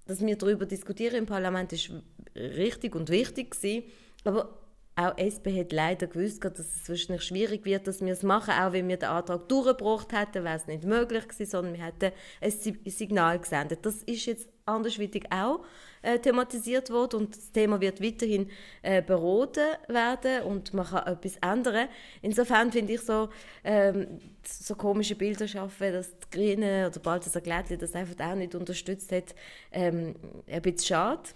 dass 0.05 0.25
wir 0.25 0.37
darüber 0.37 0.65
diskutieren 0.65 1.15
im 1.15 1.25
Parlament, 1.25 1.73
ist 1.73 1.91
richtig 2.37 2.95
und 2.95 3.09
wichtig 3.09 3.51
gewesen. 3.51 3.83
Aber 4.23 4.57
auch 4.97 5.15
SP 5.21 5.53
hat 5.53 5.71
leider 5.71 6.07
gewusst, 6.07 6.43
dass 6.43 6.57
es 6.57 6.89
wahrscheinlich 6.89 7.23
schwierig 7.23 7.65
wird, 7.65 7.85
dass 7.85 8.01
wir 8.01 8.13
es 8.13 8.23
machen. 8.23 8.55
Auch 8.55 8.73
wenn 8.73 8.87
wir 8.87 8.97
den 8.97 9.09
Antrag 9.09 9.47
durchgebracht 9.47 10.11
hätten, 10.11 10.43
wäre 10.43 10.57
es 10.57 10.65
nicht 10.65 10.83
möglich 10.85 11.27
gewesen, 11.27 11.45
sondern 11.49 11.75
wir 11.75 11.85
hätten 11.85 12.11
ein 12.41 12.51
Signal 12.51 13.37
gesendet. 13.37 13.85
Das 13.85 14.01
ist 14.03 14.25
jetzt 14.25 14.49
andersweitig 14.65 15.25
auch 15.31 15.63
äh, 16.01 16.17
thematisiert 16.17 16.89
worden 16.89 17.21
und 17.21 17.37
das 17.37 17.51
Thema 17.51 17.79
wird 17.79 18.01
weiterhin 18.01 18.49
äh, 18.81 19.03
beraten 19.03 19.77
werden 19.87 20.43
und 20.43 20.73
man 20.73 20.87
kann 20.87 21.05
etwas 21.07 21.37
ändern. 21.37 21.87
Insofern 22.23 22.71
finde 22.71 22.93
ich 22.93 23.01
so, 23.01 23.29
ähm, 23.63 24.19
so 24.43 24.75
komische 24.75 25.15
Bilder 25.15 25.47
schaffen, 25.47 25.93
dass 25.93 26.09
die 26.19 26.29
Grünen 26.31 26.87
oder 26.87 26.99
Balthasar 26.99 27.41
Glättli 27.41 27.77
das 27.77 27.93
einfach 27.93 28.31
auch 28.31 28.35
nicht 28.35 28.55
unterstützt 28.55 29.11
hat, 29.11 29.35
ähm, 29.71 30.15
ein 30.47 30.61
bisschen 30.63 30.87
schade. 30.87 31.29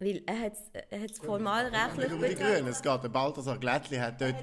Weil 0.00 0.22
er 0.26 0.40
hat 0.42 0.52
es 1.10 1.18
formal 1.18 1.66
rechtlich 1.66 2.12
um 2.12 2.22
die 2.22 2.34
Grünen. 2.36 2.68
Es 2.68 2.80
geht, 2.80 3.02
der 3.02 3.08
Balthasar 3.08 3.58
Glättli 3.58 3.96
hat 3.96 4.20
dort... 4.20 4.36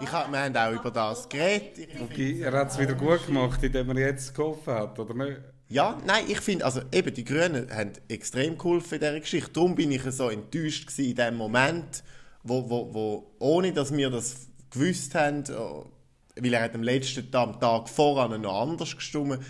Ich 0.00 0.12
hab, 0.12 0.30
wir 0.30 0.38
haben 0.38 0.56
auch 0.56 0.80
über 0.80 0.90
das 0.92 1.28
geredet. 1.28 1.88
Okay, 2.00 2.40
er 2.40 2.52
hat 2.52 2.70
es 2.70 2.78
wieder 2.78 2.94
gut 2.94 3.26
gemacht, 3.26 3.60
indem 3.62 3.90
er 3.90 4.06
jetzt 4.06 4.32
geholfen 4.32 4.72
hat, 4.72 4.96
oder 4.98 5.14
nicht? 5.14 5.40
Ja, 5.68 5.98
nein, 6.06 6.24
ich 6.28 6.40
finde, 6.40 6.64
also 6.64 6.80
eben, 6.92 7.12
die 7.12 7.24
Grünen 7.24 7.68
haben 7.72 7.92
extrem 8.08 8.56
geholfen 8.56 8.94
in 8.94 9.00
dieser 9.00 9.20
Geschichte. 9.20 9.50
Darum 9.52 9.74
bin 9.74 9.90
ich 9.90 10.02
so 10.02 10.28
enttäuscht 10.28 10.96
in 10.98 11.14
dem 11.16 11.36
Moment, 11.36 12.04
wo, 12.44 12.68
wo, 12.70 12.94
wo, 12.94 13.32
ohne 13.40 13.72
dass 13.72 13.92
wir 13.92 14.10
das 14.10 14.48
gewusst 14.70 15.14
haben, 15.16 15.42
äh, 15.44 16.42
weil 16.42 16.54
er 16.54 16.62
hat 16.62 16.74
am 16.74 16.84
letzten 16.84 17.30
Tag, 17.30 17.48
am 17.48 17.60
Tag 17.60 17.88
voran 17.88 18.40
noch 18.40 18.62
anders 18.62 18.94
gestimmt 18.94 19.40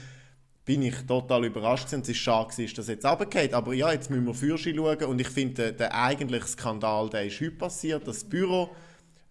bin 0.70 0.82
ich 0.82 0.94
total 1.04 1.46
überrascht 1.46 1.92
und 1.94 2.02
es 2.02 2.10
ist 2.10 2.18
schade, 2.18 2.54
dass 2.56 2.74
das 2.74 2.86
jetzt 2.86 3.04
runtergeht. 3.04 3.54
Aber 3.54 3.74
ja, 3.74 3.90
jetzt 3.90 4.08
müssen 4.08 4.24
wir 4.24 4.34
für 4.34 4.56
sie 4.56 4.72
schauen 4.72 5.02
und 5.02 5.20
ich 5.20 5.26
finde, 5.26 5.54
der, 5.54 5.72
der 5.72 5.94
eigentliche 6.00 6.46
Skandal, 6.46 7.10
der 7.10 7.26
ist 7.26 7.40
heute 7.40 7.50
passiert, 7.50 8.06
dass 8.06 8.20
das 8.20 8.28
Büro 8.28 8.70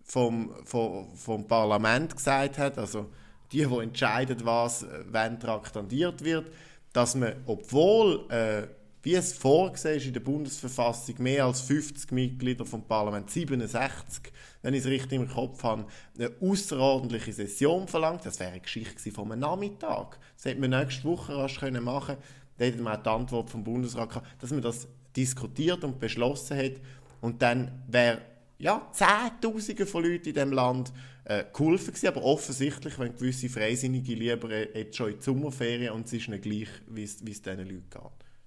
vom, 0.04 0.52
vom, 0.65 1.15
vom 1.15 1.47
Parlament 1.47 2.13
gesagt 2.13 2.58
hat, 2.58 2.78
also 2.78 3.06
die, 3.54 3.65
die 3.65 3.78
entscheiden, 3.78 4.39
was 4.43 4.86
wenn 5.10 5.39
traktandiert 5.39 6.25
wird, 6.25 6.47
dass 6.91 7.15
man, 7.15 7.32
obwohl 7.45 8.30
äh, 8.30 8.67
wie 9.02 9.15
es 9.15 9.32
vorgesehen 9.32 9.95
ist 9.95 10.08
in 10.08 10.13
der 10.13 10.19
Bundesverfassung, 10.19 11.15
mehr 11.19 11.45
als 11.45 11.62
50 11.62 12.12
Mitglieder 12.12 12.65
vom 12.65 12.84
Parlament, 12.84 13.32
67, 13.32 14.30
wenn 14.62 14.74
ich 14.74 14.82
es 14.82 14.88
richtig 14.88 15.19
im 15.19 15.30
Kopf 15.30 15.63
habe, 15.63 15.86
eine 16.17 16.32
außerordentliche 16.41 17.34
Session 17.34 17.88
verlangt. 17.88 18.26
Das 18.26 18.39
wäre 18.39 18.52
eine 18.52 18.60
Geschichte 18.60 19.12
von 19.12 19.32
einem 19.32 19.41
Nachmittag. 19.41 20.19
Das 20.36 20.45
hätte 20.45 20.60
man 20.60 20.72
nächste 20.72 21.04
Woche 21.06 21.36
rasch 21.36 21.62
machen 21.62 22.15
können. 22.15 22.17
Da 22.58 22.65
hätte 22.65 22.82
man 22.82 22.98
auch 22.98 23.04
die 23.04 23.10
Antwort 23.10 23.50
vom 23.50 23.63
Bundesrat 23.63 24.10
gehabt, 24.10 24.28
dass 24.41 24.52
man 24.52 24.62
das 24.62 24.88
diskutiert 25.15 25.84
und 25.84 26.00
beschlossen 26.00 26.58
hat. 26.58 26.74
Und 27.22 27.41
dann 27.41 27.84
wäre 27.88 28.22
ja, 28.58 28.89
Zehntausende 28.91 29.86
von 29.86 30.04
Leuten 30.04 30.28
in 30.28 30.34
diesem 30.34 30.52
Land 30.52 30.91
äh, 31.24 31.45
geholfen 31.54 31.88
gewesen, 31.88 32.08
aber 32.08 32.24
offensichtlich, 32.24 33.00
wenn 33.00 33.15
gewisse 33.15 33.48
Freisinnige 33.48 34.13
lieber 34.15 34.52
jetzt 34.52 34.98
schon 34.98 35.12
in 35.12 35.17
die 35.17 35.24
Sommerferien 35.24 35.93
und 35.93 36.06
es 36.06 36.13
ist 36.13 36.28
nicht 36.28 36.43
gleich, 36.43 36.67
wie 36.88 37.04
es 37.04 37.17
diesen 37.17 37.58
Leuten 37.58 37.89
geht. 37.89 38.02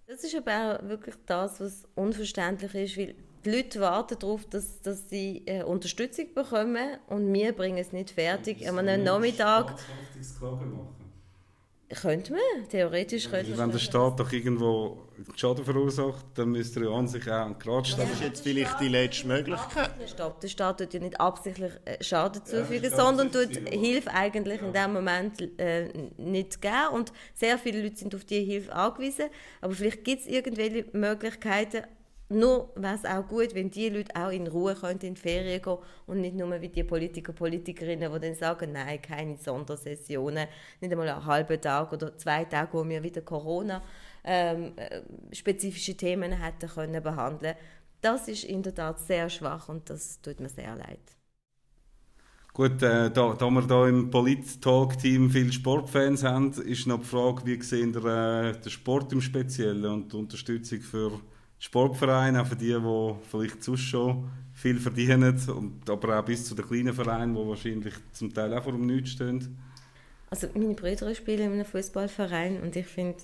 Das 0.07 0.25
ist 0.25 0.35
aber 0.37 0.79
auch 0.79 0.89
wirklich 0.89 1.15
das, 1.25 1.61
was 1.61 1.85
unverständlich 1.95 2.75
ist, 2.75 2.99
weil 2.99 3.15
die 3.45 3.51
Leute 3.51 3.81
warten 3.81 4.19
darauf, 4.19 4.45
dass, 4.47 4.81
dass 4.83 5.09
sie 5.09 5.43
äh, 5.47 5.63
Unterstützung 5.63 6.27
bekommen 6.35 6.99
und 7.09 7.33
wir 7.33 7.53
bringen 7.53 7.79
es 7.79 7.93
nicht 7.93 8.11
fertig. 8.11 8.69
An 8.69 8.79
einem 8.79 9.05
Nachmittag... 9.05 9.75
Könnte 12.01 12.33
man, 12.33 12.69
theoretisch 12.71 13.29
könnte 13.29 13.51
man. 13.51 13.59
Wenn 13.59 13.73
der 13.73 13.79
Staat 13.79 14.19
doch 14.19 14.33
irgendwo 14.33 15.09
Schaden 15.37 15.63
verursacht, 15.63 16.25
dann 16.35 16.51
müsste 16.51 16.81
er 16.81 16.91
an 16.91 17.07
sich 17.07 17.29
auch 17.29 17.45
einen 17.45 17.59
Grad 17.59 17.87
stellen. 17.87 18.09
Das 18.09 18.19
ist 18.19 18.25
jetzt 18.25 18.43
vielleicht 18.43 18.81
die 18.81 18.89
letzte 18.89 19.29
Möglichkeit. 19.29 19.91
Stopp, 20.07 20.41
der 20.41 20.49
Staat 20.49 20.81
tut 20.81 20.95
ja 20.95 21.01
nicht 21.01 21.21
absichtlich 21.21 21.73
äh, 21.85 22.03
Schaden 22.03 22.45
zufügen, 22.47 22.91
ja, 22.91 22.97
sondern 22.97 23.31
tut 23.31 23.51
Hilfe 23.69 24.11
eigentlich 24.11 24.63
ja. 24.63 24.67
in 24.67 24.73
dem 24.73 24.93
Moment 24.95 25.61
äh, 25.61 25.89
nicht 26.17 26.63
geben. 26.63 26.89
Und 26.93 27.13
sehr 27.35 27.59
viele 27.59 27.83
Leute 27.83 27.97
sind 27.97 28.15
auf 28.15 28.25
diese 28.25 28.41
Hilfe 28.41 28.73
angewiesen. 28.73 29.27
Aber 29.61 29.75
vielleicht 29.75 30.03
gibt 30.03 30.23
es 30.23 30.27
irgendwelche 30.27 30.87
Möglichkeiten, 30.97 31.83
nur 32.33 32.71
wäre 32.75 32.95
es 32.95 33.05
auch 33.05 33.27
gut, 33.27 33.55
wenn 33.55 33.71
die 33.71 33.89
Leute 33.89 34.15
auch 34.15 34.31
in 34.31 34.47
Ruhe 34.47 34.77
in 34.91 34.99
die 34.99 35.15
Ferien 35.17 35.63
gehen 35.63 35.79
und 36.07 36.21
nicht 36.21 36.35
nur 36.35 36.61
wie 36.61 36.69
die 36.69 36.85
Politiker, 36.85 37.33
Politikerinnen, 37.33 38.13
die 38.13 38.21
dann 38.21 38.35
sagen, 38.35 38.73
nein, 38.73 39.01
keine 39.01 39.37
Sondersessionen, 39.37 40.49
nicht 40.81 40.93
einmal 40.93 41.09
einen 41.09 41.25
halben 41.25 41.61
Tag 41.61 41.93
oder 41.93 42.17
zwei 42.17 42.45
Tage, 42.45 42.73
wo 42.73 42.89
wir 42.89 43.03
wieder 43.03 43.23
Corona 43.23 43.83
ähm, 44.25 44.73
äh, 44.77 45.95
Themen 45.95 46.33
hätten 46.33 46.69
können 46.69 47.03
behandeln. 47.03 47.55
Das 48.01 48.29
ist 48.29 48.45
in 48.45 48.63
der 48.63 48.75
Tat 48.75 48.99
sehr 49.01 49.31
schwach 49.31 49.69
und 49.69 49.89
das 49.89 50.21
tut 50.21 50.41
mir 50.41 50.49
sehr 50.49 50.75
leid. 50.75 50.99
Gut, 52.55 52.83
äh, 52.83 53.11
da, 53.11 53.33
da 53.33 53.51
wir 53.51 53.63
hier 53.63 53.87
im 53.87 54.11
Polit-Talk-Team 54.11 55.31
viele 55.31 55.53
Sportfans 55.53 56.23
haben, 56.23 56.53
ist 56.53 56.87
noch 56.87 57.01
die 57.01 57.07
Frage, 57.07 57.47
wie 57.47 57.63
sehen 57.63 57.95
der, 57.95 58.05
äh, 58.05 58.61
der 58.61 58.69
Sport 58.69 59.11
im 59.13 59.23
Speziellen 59.23 59.87
und 59.87 60.13
die 60.13 60.17
Unterstützung 60.17 60.81
für 60.81 61.21
Sportvereine, 61.63 62.43
auch 62.43 62.47
für 62.47 62.57
die, 62.57 62.75
die 62.75 63.15
vielleicht 63.31 63.63
sonst 63.63 63.83
schon 63.83 64.29
viel 64.53 64.81
verdienen, 64.81 65.41
und, 65.47 65.89
aber 65.89 66.19
auch 66.19 66.25
bis 66.25 66.45
zu 66.45 66.57
den 66.57 66.67
kleinen 66.67 66.93
Vereinen, 66.93 67.37
die 67.37 67.49
wahrscheinlich 67.49 67.95
zum 68.13 68.35
Teil 68.35 68.53
auch 68.53 68.65
vor 68.65 68.73
dem 68.73 68.85
Nichts 68.85 69.11
stehen? 69.11 69.57
Also 70.29 70.49
meine 70.55 70.75
Brüder 70.75 71.15
spielen 71.15 71.41
in 71.41 71.53
einem 71.53 71.65
Fußballverein 71.65 72.61
und 72.63 72.75
ich 72.75 72.87
finde 72.87 73.19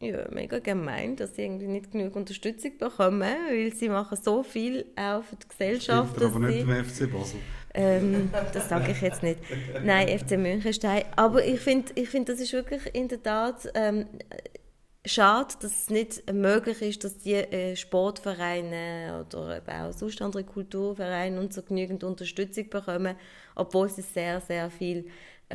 ja, 0.00 0.28
mega 0.30 0.60
gemein, 0.60 1.16
dass 1.16 1.34
sie 1.34 1.42
irgendwie 1.42 1.66
nicht 1.66 1.90
genug 1.90 2.14
Unterstützung 2.14 2.78
bekommen, 2.78 3.22
weil 3.22 3.74
sie 3.74 3.88
machen 3.88 4.16
so 4.22 4.44
viel 4.44 4.86
auch 4.94 5.24
für 5.24 5.34
die 5.34 5.48
Gesellschaft. 5.48 6.14
Stimmt, 6.14 6.36
aber 6.36 6.46
nicht 6.46 6.66
beim 6.66 6.84
FC 6.84 7.10
Basel. 7.10 7.40
Ähm, 7.74 8.30
das 8.52 8.68
sage 8.68 8.92
ich 8.92 9.00
jetzt 9.00 9.24
nicht. 9.24 9.40
Nein, 9.84 10.06
FC 10.20 10.38
Münchenstein. 10.38 11.02
Aber 11.16 11.44
ich 11.44 11.58
finde, 11.58 11.90
ich 11.96 12.08
find, 12.08 12.28
das 12.28 12.38
ist 12.38 12.52
wirklich 12.52 12.94
in 12.94 13.08
der 13.08 13.20
Tat 13.20 13.68
ähm, 13.74 14.06
schade, 15.06 15.54
dass 15.60 15.82
es 15.82 15.90
nicht 15.90 16.32
möglich 16.32 16.80
ist, 16.82 17.04
dass 17.04 17.18
die 17.18 17.34
äh, 17.34 17.76
Sportvereine 17.76 19.24
oder 19.26 19.58
eben 19.58 19.70
auch 19.70 19.92
sonst 19.92 20.22
andere 20.22 20.44
Kulturvereine 20.44 21.38
und 21.38 21.52
so 21.52 21.62
genügend 21.62 22.04
Unterstützung 22.04 22.68
bekommen, 22.70 23.16
obwohl 23.54 23.88
sie 23.88 24.02
sehr, 24.02 24.40
sehr 24.40 24.70
viel 24.70 25.06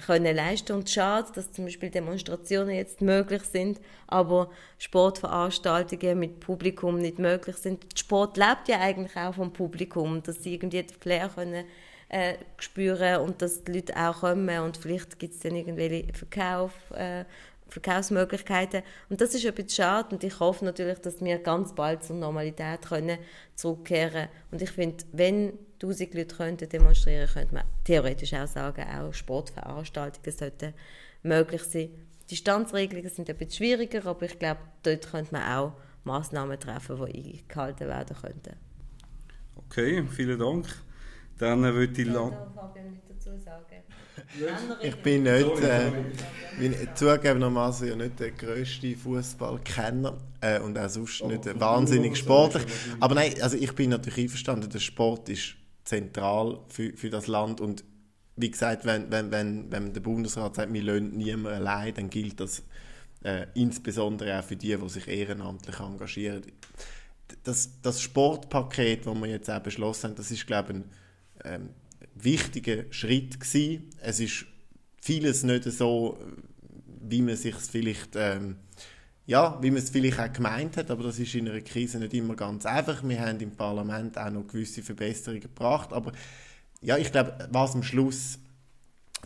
können 0.05 0.35
leisten 0.35 0.73
und 0.73 0.89
schade, 0.89 1.29
dass 1.33 1.51
zum 1.51 1.65
Beispiel 1.65 1.89
Demonstrationen 1.89 2.75
jetzt 2.75 3.01
möglich 3.01 3.43
sind, 3.43 3.81
aber 4.07 4.51
Sportveranstaltungen 4.77 6.19
mit 6.19 6.39
Publikum 6.39 6.99
nicht 6.99 7.19
möglich 7.19 7.57
sind. 7.57 7.85
Sport 7.97 8.37
lebt 8.37 8.67
ja 8.67 8.79
eigentlich 8.79 9.15
auch 9.17 9.33
vom 9.33 9.51
Publikum, 9.51 10.21
dass 10.21 10.43
sie 10.43 10.53
irgendwie 10.53 10.83
den 10.83 10.95
Flair 10.99 11.29
können 11.29 11.65
äh, 12.09 12.35
spüren 12.57 13.21
und 13.21 13.41
dass 13.41 13.63
die 13.63 13.73
Leute 13.73 13.95
auch 13.97 14.21
kommen 14.21 14.59
und 14.59 14.77
vielleicht 14.77 15.19
gibt 15.19 15.33
es 15.33 15.39
dann 15.39 15.55
irgendwelche 15.55 16.13
Verkauf 16.13 16.73
äh, 16.91 17.25
Verkaufsmöglichkeiten. 17.69 18.83
Und 19.09 19.21
das 19.21 19.33
ist 19.33 19.45
ein 19.45 19.53
bisschen 19.53 19.83
schade 19.83 20.15
und 20.15 20.23
ich 20.23 20.39
hoffe 20.39 20.65
natürlich, 20.65 20.99
dass 20.99 21.21
wir 21.21 21.37
ganz 21.39 21.73
bald 21.73 22.03
zur 22.03 22.15
Normalität 22.15 22.81
können 22.87 23.17
zurückkehren 23.55 24.27
Und 24.51 24.61
ich 24.61 24.71
finde, 24.71 25.03
wenn 25.11 25.53
1000 25.81 26.13
Leute 26.13 26.35
könnten 26.35 26.69
demonstrieren, 26.69 27.27
könnte 27.27 27.53
man 27.53 27.63
theoretisch 27.83 28.33
auch 28.33 28.47
sagen, 28.47 28.83
auch 28.83 29.13
Sportveranstaltungen 29.13 30.37
sollten 30.37 30.73
möglich 31.23 31.63
sein. 31.63 31.89
Die 32.23 32.27
Distanzregelungen 32.35 33.09
sind 33.09 33.29
ein 33.29 33.37
bisschen 33.37 33.53
schwieriger, 33.53 34.05
aber 34.05 34.25
ich 34.25 34.37
glaube, 34.37 34.61
dort 34.83 35.09
könnte 35.09 35.33
man 35.33 35.43
auch 35.43 35.73
Massnahmen 36.03 36.59
treffen, 36.59 36.97
die 37.05 37.39
eingehalten 37.39 37.87
werden 37.87 38.15
könnten. 38.19 38.55
Okay, 39.55 40.03
vielen 40.07 40.39
Dank. 40.39 40.67
Dann 41.37 41.63
würde 41.63 42.01
ich... 42.01 42.07
Ja, 42.07 42.51
Fabian 42.53 42.91
nicht 42.91 43.09
dazu 43.09 43.37
sagen. 43.37 43.68
Ich 44.81 44.95
bin 44.97 45.23
nicht, 45.23 45.61
äh, 45.61 45.91
bin 46.59 46.75
zugegebenermaßen 46.95 47.87
ja 47.87 47.95
nicht 47.95 48.19
der 48.19 48.31
grösste 48.31 48.95
Fußballkenner 48.95 50.17
äh, 50.41 50.59
und 50.59 50.77
auch 50.77 50.89
sonst 50.89 51.23
nicht 51.25 51.47
oh, 51.47 51.59
wahnsinnig 51.59 52.17
sportlich. 52.17 52.63
Aber 52.99 53.15
nein, 53.15 53.33
also 53.41 53.57
ich 53.57 53.73
bin 53.73 53.91
natürlich 53.91 54.25
einverstanden, 54.25 54.69
der 54.69 54.79
Sport 54.79 55.29
ist 55.29 55.55
zentral 55.83 56.59
für, 56.69 56.93
für 56.95 57.09
das 57.09 57.27
Land 57.27 57.61
und 57.61 57.83
wie 58.35 58.51
gesagt, 58.51 58.85
wenn, 58.85 59.11
wenn, 59.11 59.31
wenn, 59.31 59.71
wenn 59.71 59.93
der 59.93 60.01
Bundesrat 60.01 60.55
sagt, 60.55 60.71
wir 60.71 60.83
lassen 60.83 61.17
niemand 61.17 61.55
allein, 61.55 61.93
dann 61.93 62.09
gilt 62.09 62.39
das 62.39 62.63
äh, 63.23 63.47
insbesondere 63.53 64.39
auch 64.39 64.43
für 64.43 64.55
die, 64.55 64.77
die 64.77 64.89
sich 64.89 65.07
ehrenamtlich 65.07 65.79
engagieren. 65.79 66.43
das, 67.43 67.81
das 67.81 68.01
Sportpaket, 68.01 69.05
das 69.05 69.15
wir 69.15 69.27
jetzt 69.27 69.49
auch 69.49 69.59
beschlossen 69.59 70.09
haben, 70.09 70.15
das 70.15 70.31
ist, 70.31 70.47
glaube 70.47 70.71
ich, 70.71 70.79
ein 70.79 70.85
ähm, 71.43 71.69
wichtiger 72.23 72.83
Schritt 72.91 73.39
gewesen. 73.39 73.89
Es 74.01 74.19
ist 74.19 74.45
vieles 75.01 75.43
nicht 75.43 75.63
so, 75.65 76.17
wie 77.01 77.21
man 77.21 77.35
sich 77.35 77.55
vielleicht 77.55 78.15
ähm, 78.15 78.57
ja, 79.29 79.59
wie 79.61 79.69
man 79.69 79.77
es 79.77 79.91
vielleicht 79.91 80.19
auch 80.19 80.33
gemeint 80.33 80.75
hat, 80.75 80.89
aber 80.89 81.03
das 81.03 81.19
ist 81.19 81.35
in 81.35 81.47
einer 81.47 81.61
Krise 81.61 81.99
nicht 81.99 82.15
immer 82.15 82.35
ganz 82.35 82.65
einfach. 82.65 83.03
Wir 83.03 83.21
haben 83.21 83.39
im 83.39 83.51
Parlament 83.51 84.17
auch 84.17 84.31
noch 84.31 84.47
gewisse 84.47 84.81
Verbesserungen 84.81 85.41
gebracht, 85.41 85.93
aber 85.93 86.13
ja, 86.81 86.97
ich 86.97 87.11
glaube, 87.11 87.47
was 87.51 87.75
am 87.75 87.83
Schluss 87.83 88.39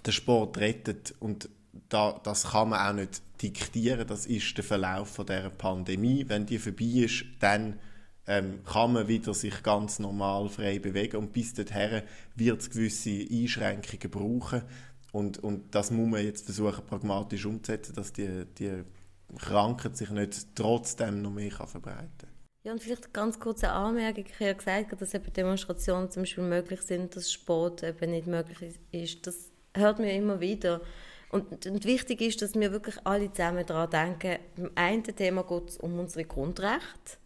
den 0.06 0.12
Sport 0.12 0.58
rettet 0.58 1.14
und 1.22 1.48
da, 1.88 2.20
das 2.22 2.52
kann 2.52 2.70
man 2.70 2.86
auch 2.86 2.94
nicht 2.94 3.22
diktieren, 3.42 4.06
das 4.06 4.26
ist 4.26 4.58
der 4.58 4.66
Verlauf 4.66 5.08
von 5.08 5.26
der 5.26 5.50
Pandemie. 5.50 6.26
Wenn 6.28 6.46
die 6.46 6.60
vorbei 6.60 7.06
ist, 7.06 7.24
dann 7.40 7.80
ähm, 8.28 8.62
kann 8.64 8.94
man 8.94 9.08
wieder 9.08 9.34
sich 9.34 9.64
ganz 9.64 10.00
normal 10.00 10.50
frei 10.50 10.80
bewegen 10.80 11.18
und 11.18 11.34
bis 11.34 11.54
dahin 11.54 12.04
wird 12.36 12.62
es 12.62 12.70
gewisse 12.70 13.26
Einschränkungen 13.30 14.10
brauchen 14.10 14.62
und, 15.12 15.40
und 15.40 15.76
das 15.76 15.92
muss 15.92 16.10
man 16.10 16.24
jetzt 16.24 16.46
versuchen 16.46 16.86
pragmatisch 16.86 17.46
umzusetzen, 17.46 17.94
dass 17.96 18.14
die, 18.14 18.46
die 18.58 18.84
Krankheit 19.38 19.96
sich 19.96 20.10
nicht 20.10 20.56
trotzdem 20.56 21.22
noch 21.22 21.32
mehr 21.32 21.52
verbreiten 21.52 22.10
kann. 22.18 22.30
Ja, 22.64 22.72
und 22.72 22.82
vielleicht 22.82 23.14
ganz 23.14 23.40
kurze 23.40 23.70
Anmerkung. 23.70 24.26
Ich 24.26 24.34
habe 24.36 24.46
ja 24.46 24.54
gesagt, 24.54 25.02
dass 25.02 25.14
eben 25.14 25.34
Demonstrationen 25.34 26.10
zum 26.10 26.24
Beispiel 26.24 26.46
möglich 26.46 26.82
sind, 26.82 27.16
dass 27.16 27.32
Sport 27.32 27.84
eben 27.84 28.12
nicht 28.12 28.26
möglich 28.26 28.80
ist. 28.92 29.28
Das 29.28 29.52
hört 29.76 30.00
man 30.00 30.08
immer 30.08 30.40
wieder. 30.40 30.82
Und, 31.30 31.66
und 31.66 31.84
wichtig 31.84 32.22
ist, 32.22 32.42
dass 32.42 32.54
wir 32.56 32.72
wirklich 32.72 32.96
alle 33.06 33.32
zusammen 33.32 33.66
daran 33.66 33.90
denken, 33.90 34.40
beim 34.56 34.72
einen 34.76 35.04
Thema 35.04 35.44
geht 35.44 35.70
es 35.70 35.78
um 35.78 36.00
unsere 36.00 36.26
Grundrechte, 36.26 37.18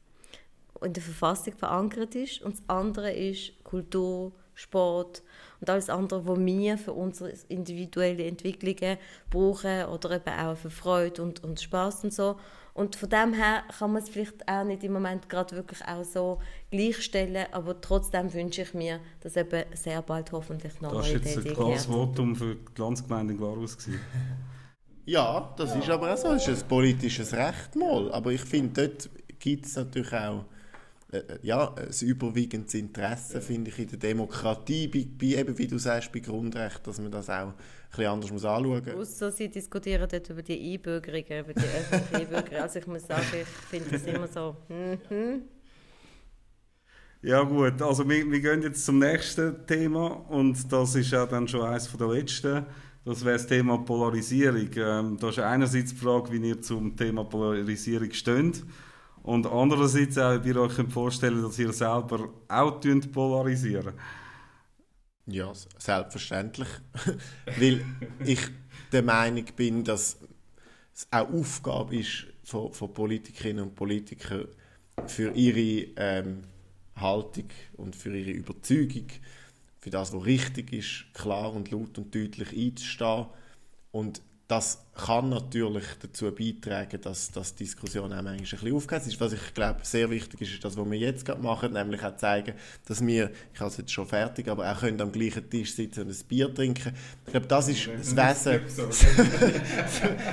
in 0.82 0.94
der 0.94 1.04
Verfassung 1.04 1.54
verankert 1.54 2.16
ist, 2.16 2.42
und 2.42 2.56
das 2.56 2.63
andere 2.68 3.12
ist 3.12 3.63
Kultur, 3.63 4.32
Sport 4.58 5.22
und 5.62 5.70
alles 5.70 5.90
andere, 5.90 6.26
was 6.26 6.40
wir 6.40 6.78
für 6.78 6.94
unsere 6.94 7.32
individuelle 7.48 8.26
Entwicklungen 8.26 8.98
brauchen 9.30 9.86
oder 9.86 10.12
eben 10.12 10.40
auch 10.40 10.58
für 10.58 10.72
Freude 10.72 11.22
und, 11.22 11.44
und 11.44 11.62
Spaß 11.62 12.06
und 12.06 12.13
so. 12.13 12.38
Und 12.74 12.96
von 12.96 13.10
dem 13.10 13.34
her 13.34 13.63
kann 13.78 13.94
man 13.94 14.04
es 14.04 14.10
vielleicht 14.10 14.48
auch 14.48 14.63
nicht 14.63 14.84
im 14.84 14.94
Moment 14.94 15.30
gerade 15.30 15.56
wirklich 15.56 15.84
auch 15.88 16.04
so 16.04 16.40
gleichstellen, 16.70 17.48
aber 17.52 17.82
trotzdem 17.82 18.32
wünsche 18.34 18.63
ich 18.63 18.74
mir, 18.74 19.00
dass 19.22 19.36
eben 19.36 19.63
sehr 19.74 20.02
bald 20.04 20.32
hoffentlich 20.32 20.80
noch 20.82 20.94
Das 20.94 21.08
war 21.08 21.16
jetzt 21.16 21.38
ein 21.38 21.54
klares 21.54 21.86
Votum 21.86 22.36
für 22.36 22.56
die 22.56 22.82
Landsgemeinde 22.82 23.34
in 23.34 23.40
Glarus. 23.40 23.78
ja, 25.06 25.54
das 25.58 25.76
ist 25.76 25.90
aber 25.90 26.13
auch 26.13 26.18
so, 26.18 26.34
das 26.34 26.48
ist 26.48 26.63
ein 26.63 26.68
politisches 26.68 27.34
Recht 27.34 27.76
mal, 27.76 28.12
aber 28.12 28.32
ich 28.32 28.42
finde, 28.42 28.88
dort 28.88 29.10
gibt 29.40 29.66
es 29.66 29.76
natürlich 29.76 30.13
auch 30.13 30.46
ja, 31.41 31.74
ein 31.74 32.08
überwiegendes 32.08 32.74
Interesse, 32.74 33.39
finde 33.41 33.72
ich, 33.72 33.80
in 33.80 33.88
der 33.88 34.00
Demokratie, 34.00 34.88
bei, 34.88 35.08
bei, 35.17 35.39
eben, 35.39 35.58
wie 35.58 35.67
du 35.67 35.78
sagst, 35.78 36.12
bei 36.12 36.20
Grundrechten, 36.20 36.84
dass 36.84 37.00
man 37.00 37.12
das 37.12 37.30
auch 37.30 37.48
ein 37.48 37.54
bisschen 37.89 38.06
anders 38.08 38.32
muss 38.32 38.43
anschauen 38.43 38.84
muss. 38.84 38.96
Ausser 38.96 39.32
sie 39.32 39.48
diskutieren 39.48 40.08
dort 40.12 40.30
über 40.30 40.41
die 40.41 40.74
Einbürgerung, 40.74 41.24
über 41.24 41.54
die 41.54 41.62
öffentliche 41.62 42.15
Einbürgerung. 42.22 42.62
Also 42.62 42.80
ich 42.80 42.88
muss 42.88 43.08
sagen, 43.08 43.26
ich 43.32 43.48
finde 43.48 43.91
das 43.91 44.04
immer 44.04 44.28
so, 44.28 44.58
mhm. 44.67 45.43
Ja 47.22 47.41
gut, 47.41 47.82
also 47.82 48.08
wir, 48.08 48.30
wir 48.30 48.39
gehen 48.41 48.62
jetzt 48.62 48.86
zum 48.86 49.00
nächsten 49.00 49.65
Thema 49.65 50.08
und 50.30 50.72
das 50.72 50.96
ist 50.96 51.12
ja 51.12 51.26
dann 51.26 51.48
schon 51.48 51.62
eines 51.62 51.91
der 51.91 52.08
letzten. 52.08 52.65
Das 53.06 53.24
wäre 53.24 53.38
das 53.38 53.48
Thema 53.48 53.78
Polarisierung. 53.78 54.70
Ähm, 54.76 55.17
da 55.17 55.30
ist 55.30 55.39
einerseits 55.39 55.91
die 55.91 55.98
Frage, 55.98 56.32
wie 56.32 56.50
ihr 56.50 56.62
zum 56.62 56.96
Thema 56.96 57.24
Polarisierung 57.24 58.12
steht. 58.12 58.63
Und 59.28 59.46
andererseits 59.46 60.18
auch, 60.18 60.42
ihr 60.46 60.56
euch 60.56 60.72
vorstellen 60.88 61.44
dass 61.44 61.60
ihr 61.60 61.74
selber 61.74 62.30
auch 62.48 62.80
polarisieren 63.12 63.94
Ja, 65.26 65.52
selbstverständlich. 65.78 66.70
Weil 67.60 67.84
ich 68.24 68.40
der 68.94 69.04
Meinung 69.04 69.44
bin, 69.54 69.84
dass 69.84 70.16
es 70.96 71.10
auch 71.12 71.30
Aufgabe 71.30 71.98
ist 71.98 72.26
von, 72.46 72.72
von 72.72 72.94
Politikerinnen 72.94 73.66
und 73.66 73.76
Politikern 73.76 74.48
für 75.08 75.34
ihre 75.34 75.90
ähm, 75.98 76.44
Haltung 76.96 77.50
und 77.76 77.98
für 77.98 78.18
ihre 78.18 78.32
Überzeugung, 78.32 79.08
für 79.82 79.90
das, 79.90 80.13
was 80.13 80.26
richtig 80.26 80.72
ist, 80.72 81.13
klar 81.13 81.52
und 81.52 81.70
laut 81.70 81.98
und 81.98 82.16
deutlich 82.16 82.58
einzustehen. 82.58 83.26
Und 83.92 84.22
das 84.48 84.82
kann 84.96 85.30
natürlich 85.30 85.84
dazu 86.02 86.32
beitragen, 86.32 87.02
dass, 87.02 87.32
dass 87.32 87.54
die 87.54 87.66
Diskussion 87.66 88.06
auch 88.06 88.22
manchmal 88.22 88.36
ein 88.36 88.42
bisschen 88.44 88.74
aufgeht. 88.74 89.06
Ist, 89.06 89.20
was 89.20 89.34
ich 89.34 89.54
glaube 89.54 89.82
sehr 89.84 90.10
wichtig 90.10 90.40
ist, 90.42 90.54
ist 90.54 90.64
das, 90.64 90.78
was 90.78 90.90
wir 90.90 90.98
jetzt 90.98 91.26
gerade 91.26 91.42
machen, 91.42 91.74
nämlich 91.74 92.02
auch 92.02 92.16
zeigen, 92.16 92.54
dass 92.86 93.06
wir, 93.06 93.32
ich 93.54 93.60
habe 93.60 93.70
es 93.70 93.78
jetzt 93.78 93.92
schon 93.92 94.08
fertig, 94.08 94.48
aber 94.48 94.72
auch 94.72 94.80
können 94.80 95.02
am 95.02 95.12
gleichen 95.12 95.50
Tisch 95.50 95.76
sitzen 95.76 96.04
und 96.04 96.12
ein 96.12 96.28
Bier 96.30 96.54
trinken. 96.54 96.94
Ich 97.26 97.32
glaube, 97.32 97.48
das 97.48 97.68
ist 97.68 97.90
das 98.16 98.16
Wesen, 98.46 98.62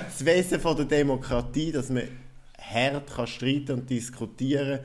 das 0.06 0.24
Wesen 0.24 0.60
von 0.60 0.76
der 0.76 0.86
Demokratie, 0.86 1.72
dass 1.72 1.90
man 1.90 2.04
hart 2.56 3.12
kann 3.12 3.26
streiten 3.26 3.72
und 3.72 3.90
diskutieren, 3.90 4.80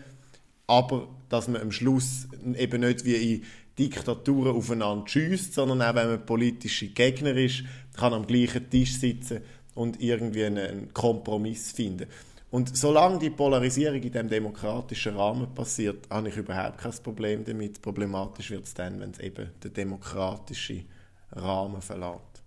aber 0.66 1.08
dass 1.30 1.48
man 1.48 1.62
am 1.62 1.72
Schluss 1.72 2.28
eben 2.56 2.82
nicht 2.82 3.06
wie 3.06 3.36
in 3.36 3.44
Diktaturen 3.80 4.56
aufeinander 4.56 5.08
schießt, 5.08 5.54
sondern 5.54 5.82
auch 5.82 5.96
wenn 5.96 6.10
man 6.10 6.26
politische 6.26 6.90
Gegner 6.90 7.36
ist, 7.36 7.64
kann 7.96 8.14
am 8.14 8.28
gleichen 8.28 8.70
Tisch 8.70 8.98
sitzen 8.98 9.42
und 9.74 10.02
irgendwie 10.02 10.44
einen 10.44 10.94
Kompromiss 10.94 11.72
finden. 11.72 12.08
Und 12.52 12.76
solange 12.76 13.20
die 13.20 13.30
Polarisierung 13.30 14.02
in 14.02 14.12
dem 14.12 14.28
demokratischen 14.28 15.16
Rahmen 15.16 15.54
passiert, 15.54 16.10
habe 16.10 16.30
ich 16.30 16.38
überhaupt 16.38 16.80
kein 16.80 16.92
Problem 17.04 17.46
damit. 17.46 17.82
Problematisch 17.82 18.50
wird 18.50 18.66
es 18.66 18.74
dann, 18.74 19.00
wenn 19.00 19.12
es 19.12 19.20
eben 19.20 19.52
den 19.64 19.74
demokratischen 19.74 20.86
Rahmen 21.32 21.82
verlässt. 21.82 22.44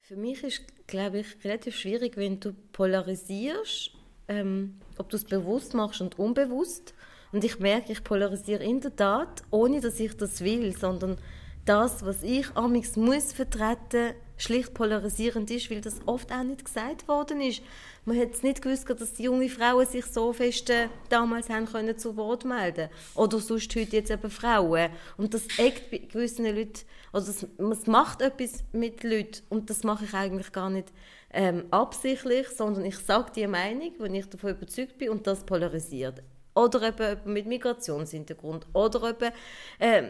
Für 0.00 0.16
mich 0.16 0.44
ist, 0.44 0.62
glaube 0.86 1.18
ich, 1.18 1.44
relativ 1.44 1.76
schwierig, 1.76 2.16
wenn 2.16 2.38
du 2.38 2.52
polarisierst, 2.72 3.90
ähm, 4.28 4.78
ob 4.96 5.08
du 5.10 5.16
es 5.16 5.24
bewusst 5.24 5.74
machst 5.74 6.00
und 6.00 6.18
unbewusst. 6.18 6.94
Und 7.32 7.44
ich 7.44 7.58
merke, 7.58 7.92
ich 7.92 8.04
polarisiere 8.04 8.64
in 8.64 8.80
der 8.80 8.94
Tat, 8.94 9.42
ohne 9.50 9.80
dass 9.80 10.00
ich 10.00 10.16
das 10.16 10.42
will, 10.42 10.76
sondern 10.76 11.18
das, 11.64 12.04
was 12.06 12.22
ich 12.22 12.54
amigs 12.56 12.96
muss 12.96 13.32
vertreten, 13.32 14.14
schlicht 14.38 14.74
polarisierend 14.74 15.50
ist, 15.50 15.70
weil 15.70 15.80
das 15.80 16.00
oft 16.06 16.30
auch 16.32 16.42
nicht 16.42 16.64
gesagt 16.64 17.08
worden 17.08 17.40
ist. 17.40 17.62
Man 18.04 18.18
hat 18.18 18.34
es 18.34 18.42
nicht 18.42 18.62
gewusst, 18.62 18.88
dass 18.88 19.14
die 19.14 19.24
jungen 19.24 19.48
Frauen 19.48 19.86
sich 19.86 20.04
so 20.06 20.32
fest 20.32 20.70
äh, 20.70 20.88
damals 21.08 21.48
haben 21.48 21.66
können 21.66 21.98
zu 21.98 22.16
Wort 22.16 22.44
melden 22.44 22.88
oder 23.14 23.38
sonst 23.38 23.74
heute 23.74 23.96
jetzt 23.96 24.10
eben 24.10 24.30
Frauen. 24.30 24.90
Und 25.16 25.34
das 25.34 25.46
eckt 25.58 25.90
bei 25.90 25.98
gewissen 25.98 26.44
Leuten, 26.44 26.82
also 27.12 27.32
das, 27.32 27.46
das 27.58 27.86
macht 27.86 28.20
etwas 28.20 28.62
mit 28.72 29.02
Leuten 29.02 29.42
und 29.48 29.70
das 29.70 29.82
mache 29.82 30.04
ich 30.04 30.14
eigentlich 30.14 30.52
gar 30.52 30.70
nicht 30.70 30.92
ähm, 31.32 31.64
absichtlich, 31.70 32.48
sondern 32.48 32.84
ich 32.84 32.98
sage 32.98 33.32
die 33.34 33.46
Meinung, 33.46 33.92
wenn 33.98 34.14
ich 34.14 34.28
davon 34.28 34.50
überzeugt 34.50 34.98
bin 34.98 35.10
und 35.10 35.26
das 35.26 35.44
polarisiert. 35.44 36.22
Oder 36.56 36.88
eben 36.88 37.32
mit 37.32 37.46
Migrationshintergrund 37.46 38.66
oder 38.72 39.10
eben 39.10 39.32
ähm, 39.78 40.08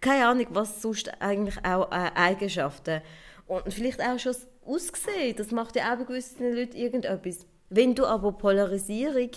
keine 0.00 0.26
Ahnung, 0.26 0.46
was 0.50 0.80
sonst 0.80 1.10
eigentlich 1.20 1.58
auch 1.64 1.90
äh, 1.92 2.10
Eigenschaften 2.14 3.02
und 3.46 3.72
vielleicht 3.72 4.00
auch 4.00 4.18
schon 4.18 4.32
das 4.32 4.48
Aussehen, 4.64 5.36
das 5.36 5.50
macht 5.52 5.76
ja 5.76 5.92
auch 5.92 5.98
bei 5.98 6.04
gewissen 6.04 6.52
Leuten 6.52 6.76
irgendetwas. 6.76 7.46
Wenn 7.68 7.94
du 7.94 8.04
aber 8.06 8.32
Polarisierung 8.32 9.30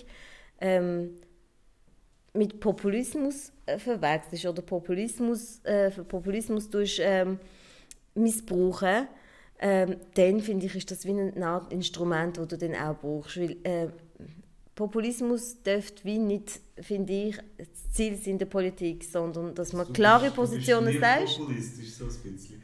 ähm, 0.59 1.19
mit 2.33 2.59
Populismus 2.59 3.51
äh, 3.65 3.77
verwechselst 3.77 4.45
oder 4.45 4.61
Populismus, 4.61 5.59
äh, 5.63 5.91
Populismus 5.91 6.69
durch, 6.69 6.99
ähm, 7.03 7.39
missbrauchen, 8.15 9.07
ähm, 9.59 9.97
dann 10.13 10.39
finde 10.39 10.65
ich, 10.65 10.75
ist 10.75 10.91
das 10.91 11.05
wie 11.05 11.11
ein 11.11 11.33
Instrument, 11.69 12.37
das 12.37 12.47
du 12.47 12.57
dann 12.57 12.75
auch 12.75 12.95
brauchst. 12.97 13.37
Weil, 13.37 13.57
äh, 13.63 13.87
Populismus 14.79 15.61
dürfte 15.61 16.05
wie 16.05 16.17
nicht, 16.17 16.61
finde 16.79 17.11
ich, 17.11 17.37
das 17.57 17.91
Ziel 17.91 18.15
sein 18.15 18.37
der 18.37 18.45
Politik, 18.45 19.03
sondern 19.03 19.53
dass 19.53 19.73
man 19.73 19.91
klare 19.91 20.31
Positionen 20.31 20.97
sagt. 20.97 21.37
Populistisch 21.37 21.91
so 21.95 22.05
ein 22.05 22.33
bisschen. 22.33 22.61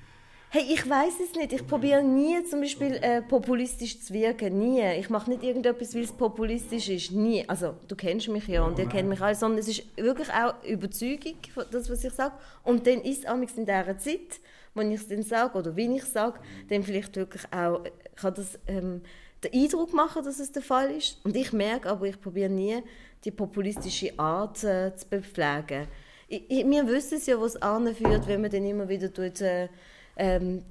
Hey, 0.49 0.63
ich 0.73 0.89
weiß 0.89 1.15
es 1.21 1.35
nicht. 1.35 1.51
Ich 1.51 1.67
probiere 1.67 2.01
nie 2.01 2.41
zum 2.45 2.61
Beispiel 2.61 2.93
äh, 3.01 3.21
populistisch 3.21 3.99
zu 3.99 4.13
wirken. 4.13 4.57
Nie. 4.57 4.97
Ich 4.97 5.09
mache 5.09 5.29
nicht 5.29 5.43
irgendetwas, 5.43 5.93
weil 5.93 6.03
es 6.03 6.13
populistisch 6.13 6.87
ist. 6.87 7.11
Nie. 7.11 7.43
Also, 7.49 7.75
du 7.85 7.97
kennst 7.97 8.29
mich 8.29 8.47
ja 8.47 8.63
und 8.63 8.79
ihr 8.79 8.87
kennt 8.87 9.09
mich 9.09 9.19
alle. 9.19 9.35
Sondern 9.35 9.59
es 9.59 9.67
ist 9.67 9.83
wirklich 9.97 10.29
auch 10.29 10.63
Überzeugung, 10.63 11.35
das, 11.69 11.89
was 11.89 12.01
ich 12.01 12.13
sage. 12.13 12.35
Und 12.63 12.87
dann 12.87 13.01
ist 13.01 13.25
es 13.25 13.57
in 13.57 13.65
dieser 13.65 13.97
Zeit, 13.97 14.39
wenn 14.73 14.89
ich 14.89 15.01
es 15.01 15.07
dann 15.09 15.23
sage 15.23 15.57
oder 15.57 15.75
wie 15.75 15.93
ich 15.93 16.03
es 16.03 16.13
sage, 16.13 16.39
dann 16.69 16.81
vielleicht 16.81 17.17
wirklich 17.17 17.43
auch, 17.51 17.83
kann 18.15 18.33
das 18.35 18.57
ähm, 18.67 19.01
den 19.45 19.63
Eindruck 19.63 19.93
machen, 19.93 20.23
dass 20.23 20.39
es 20.39 20.51
der 20.51 20.61
Fall 20.61 20.91
ist. 20.91 21.23
Und 21.23 21.35
ich 21.35 21.53
merke 21.53 21.89
aber, 21.89 22.05
ich 22.05 22.19
probiere 22.19 22.49
nie, 22.49 22.83
die 23.23 23.31
populistische 23.31 24.17
Art 24.17 24.63
äh, 24.63 24.95
zu 24.95 25.07
bepflegen. 25.07 25.87
Ich, 26.27 26.49
ich, 26.49 26.65
wir 26.65 26.87
wissen 26.87 27.17
es 27.17 27.25
ja, 27.25 27.39
was 27.39 27.55
anführt, 27.57 28.27
wenn 28.27 28.41
man 28.41 28.51
dann 28.51 28.65
immer 28.65 28.87
wieder 28.87 29.11
tut, 29.13 29.41
äh, 29.41 29.69
ähm, 30.17 30.63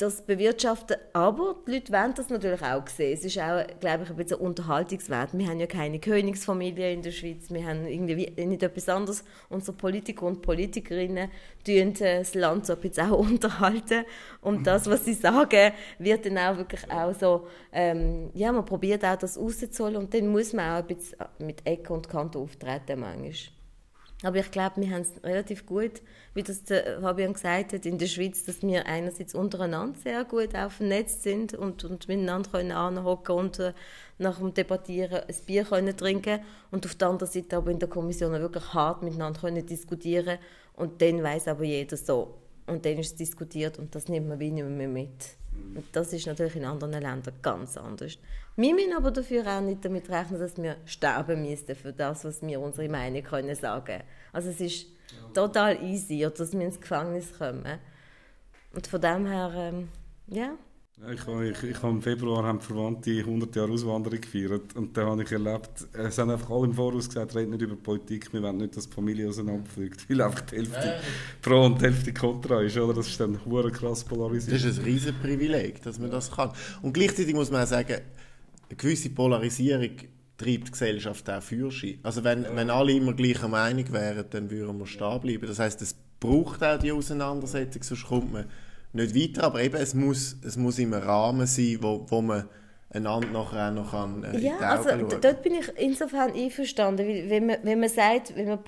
das 0.00 0.22
bewirtschaften. 0.22 0.96
Aber 1.12 1.56
die 1.66 1.72
Leute 1.72 1.92
wollen 1.92 2.14
das 2.14 2.28
natürlich 2.28 2.62
auch 2.62 2.86
sehen. 2.86 3.12
Es 3.12 3.24
ist 3.24 3.38
auch, 3.38 3.64
glaube 3.80 4.04
ich, 4.04 4.10
ein 4.10 4.16
bisschen 4.16 4.38
Unterhaltungswert. 4.38 5.30
Wir 5.36 5.48
haben 5.48 5.60
ja 5.60 5.66
keine 5.66 5.98
Königsfamilie 5.98 6.92
in 6.92 7.02
der 7.02 7.10
Schweiz. 7.10 7.50
Wir 7.50 7.66
haben 7.66 7.86
irgendwie 7.86 8.30
nicht 8.46 8.62
etwas 8.62 8.88
anderes. 8.88 9.24
Unsere 9.48 9.76
Politiker 9.76 10.26
und 10.26 10.42
Politikerinnen 10.42 11.30
tun 11.64 11.94
das 11.98 12.34
Land 12.34 12.66
so 12.66 12.74
ein 12.74 12.80
bisschen 12.80 13.10
auch 13.10 13.18
unterhalten. 13.30 14.04
Und 14.40 14.66
das, 14.66 14.88
was 14.88 15.04
sie 15.04 15.14
sagen, 15.14 15.72
wird 15.98 16.26
dann 16.26 16.38
auch 16.38 16.56
wirklich 16.56 16.90
auch 16.90 17.14
so, 17.14 17.46
ähm, 17.72 18.30
ja, 18.34 18.52
man 18.52 18.64
probiert 18.64 19.04
auch 19.04 19.16
das 19.16 19.38
rauszuholen 19.38 19.96
und 19.96 20.14
dann 20.14 20.28
muss 20.28 20.52
man 20.52 20.72
auch 20.72 20.78
ein 20.78 20.86
bisschen 20.86 21.18
mit 21.38 21.66
Ecke 21.66 21.92
und 21.92 22.08
Kante 22.08 22.38
auftreten 22.38 23.00
manchmal. 23.00 23.59
Aber 24.22 24.36
ich 24.36 24.50
glaube, 24.50 24.82
wir 24.82 24.90
haben 24.90 25.00
es 25.00 25.22
relativ 25.24 25.64
gut, 25.64 26.02
wie 26.34 26.42
das 26.42 26.64
der 26.64 27.00
Fabian 27.00 27.32
gesagt 27.32 27.72
hat, 27.72 27.86
in 27.86 27.96
der 27.96 28.06
Schweiz, 28.06 28.44
dass 28.44 28.62
wir 28.62 28.86
einerseits 28.86 29.34
untereinander 29.34 29.98
sehr 29.98 30.24
gut 30.24 30.54
auch 30.54 30.70
vernetzt 30.70 31.22
sind 31.22 31.54
und, 31.54 31.84
und 31.84 32.06
miteinander 32.06 32.50
können 32.50 32.72
anhocken 32.72 33.34
und 33.34 33.58
äh, 33.58 33.72
nach 34.18 34.38
dem 34.38 34.52
Debattieren 34.52 35.22
ein 35.26 35.34
Bier 35.46 35.64
können 35.64 35.96
trinken 35.96 36.40
und 36.70 36.84
auf 36.84 36.94
der 36.96 37.08
anderen 37.08 37.32
Seite 37.32 37.56
aber 37.56 37.70
in 37.70 37.78
der 37.78 37.88
Kommission 37.88 38.32
wirklich 38.32 38.74
hart 38.74 39.02
miteinander 39.02 39.40
können 39.40 39.64
diskutieren 39.64 40.38
und 40.74 41.00
dann 41.00 41.22
weiß 41.22 41.48
aber 41.48 41.64
jeder 41.64 41.96
so 41.96 42.34
und 42.66 42.84
dann 42.84 42.98
ist 42.98 43.12
es 43.12 43.16
diskutiert 43.16 43.78
und 43.78 43.94
das 43.94 44.08
nimmt 44.08 44.28
man 44.28 44.38
wie 44.38 44.50
nicht 44.50 44.66
mehr 44.66 44.88
mit. 44.88 45.39
Und 45.74 45.84
das 45.92 46.12
ist 46.12 46.26
natürlich 46.26 46.56
in 46.56 46.64
anderen 46.64 46.92
Ländern 46.92 47.22
ganz 47.42 47.76
anders. 47.76 48.18
Wir 48.56 48.74
müssen 48.74 48.92
aber 48.92 49.10
dafür 49.10 49.46
auch 49.46 49.60
nicht 49.60 49.84
damit 49.84 50.10
rechnen, 50.10 50.40
dass 50.40 50.56
wir 50.56 50.76
sterben 50.84 51.42
müssen 51.42 51.74
für 51.74 51.92
das, 51.92 52.24
was 52.24 52.42
wir 52.42 52.60
unsere 52.60 52.88
Meinung 52.88 53.22
können 53.22 53.54
sagen. 53.54 54.02
Also 54.32 54.50
es 54.50 54.60
ist 54.60 54.86
total 55.32 55.82
easy, 55.82 56.26
dass 56.36 56.52
wir 56.52 56.60
ins 56.60 56.80
Gefängnis 56.80 57.36
kommen. 57.38 57.78
Und 58.72 58.86
von 58.86 59.00
dem 59.00 59.26
her, 59.26 59.52
ähm, 59.56 59.88
ja, 60.26 60.56
ich, 61.08 61.20
ich, 61.20 61.70
ich 61.70 61.82
habe 61.82 61.92
im 61.92 62.02
Februar 62.02 62.44
haben 62.44 62.60
Verwandte 62.60 63.10
100 63.10 63.56
Jahre 63.56 63.72
Auswanderung 63.72 64.20
gefeiert 64.20 64.76
und 64.76 64.96
da 64.96 65.06
habe 65.06 65.22
ich 65.22 65.32
erlebt, 65.32 65.88
es 65.92 66.18
haben 66.18 66.30
einfach 66.30 66.50
alle 66.50 66.66
im 66.66 66.74
Voraus 66.74 67.08
gesagt, 67.08 67.34
redet 67.34 67.50
nicht 67.50 67.62
über 67.62 67.76
Politik, 67.76 68.32
wir 68.32 68.42
wollen 68.42 68.58
nicht, 68.58 68.76
dass 68.76 68.88
die 68.88 68.94
Familie 68.94 69.28
auseinanderfliegt, 69.28 70.08
weil 70.10 70.20
einfach 70.20 70.42
die 70.42 70.56
Hälfte 70.56 71.00
pro 71.40 71.64
und 71.64 71.80
die 71.80 71.86
Hälfte 71.86 72.12
kontra 72.12 72.60
ist, 72.62 72.76
oder? 72.76 72.94
Das 72.94 73.08
ist 73.08 73.18
dann 73.18 73.42
hure 73.44 73.70
krass 73.70 74.04
polarisiert. 74.04 74.56
Das 74.56 74.64
ist 74.64 74.78
ein 74.78 74.84
riesen 74.84 75.14
Privileg, 75.20 75.82
dass 75.82 75.98
man 75.98 76.10
das 76.10 76.30
kann. 76.30 76.50
Und 76.82 76.92
gleichzeitig 76.92 77.34
muss 77.34 77.50
man 77.50 77.62
auch 77.62 77.68
sagen, 77.68 78.00
eine 78.68 78.76
gewisse 78.76 79.10
Polarisierung 79.10 79.96
treibt 80.36 80.68
die 80.68 80.70
Gesellschaft 80.70 81.28
auch 81.30 81.42
für 81.42 81.70
sich. 81.70 81.98
Also 82.02 82.24
wenn, 82.24 82.44
ja. 82.44 82.54
wenn 82.54 82.70
alle 82.70 82.92
immer 82.92 83.14
gleicher 83.14 83.48
Meinung 83.48 83.90
wären, 83.92 84.24
dann 84.30 84.50
würden 84.50 84.78
wir 84.78 84.86
stehen 84.86 85.20
bleiben. 85.20 85.46
Das 85.46 85.58
heißt, 85.58 85.80
es 85.82 85.96
braucht 86.18 86.62
auch 86.62 86.78
die 86.78 86.92
Auseinandersetzung, 86.92 87.82
sonst 87.82 88.06
kommt 88.06 88.32
man 88.32 88.44
nicht 88.92 89.14
weiter, 89.14 89.44
aber 89.44 89.62
eben, 89.62 89.76
es 89.76 89.94
muss, 89.94 90.36
es 90.44 90.56
muss 90.56 90.78
im 90.78 90.92
Rahmen 90.92 91.46
sein, 91.46 91.78
wo, 91.80 92.04
wo 92.08 92.20
man 92.20 92.48
einander 92.92 93.28
nachher 93.28 93.68
auch 93.68 93.74
noch 93.74 93.90
kann, 93.92 94.24
äh, 94.24 94.38
ja, 94.38 94.58
also 94.58 94.88
schauen. 94.88 95.20
dort 95.20 95.42
bin 95.42 95.54
ich 95.54 95.68
insofern 95.76 96.32
einverstanden, 96.32 97.06
weil 97.06 97.30
wenn 97.30 97.46
man, 97.46 97.56
wenn 97.62 97.78
man 97.78 97.88
sagt, 97.88 98.34
wenn 98.34 98.48
man 98.48 98.58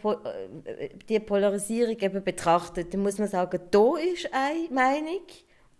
äh, 0.64 0.90
die 1.08 1.18
Polarisierung 1.18 1.98
eben 1.98 2.22
betrachtet, 2.22 2.94
dann 2.94 3.02
muss 3.02 3.18
man 3.18 3.28
sagen, 3.28 3.60
da 3.70 3.96
ist 3.96 4.28
eine 4.32 4.72
Meinung 4.72 5.26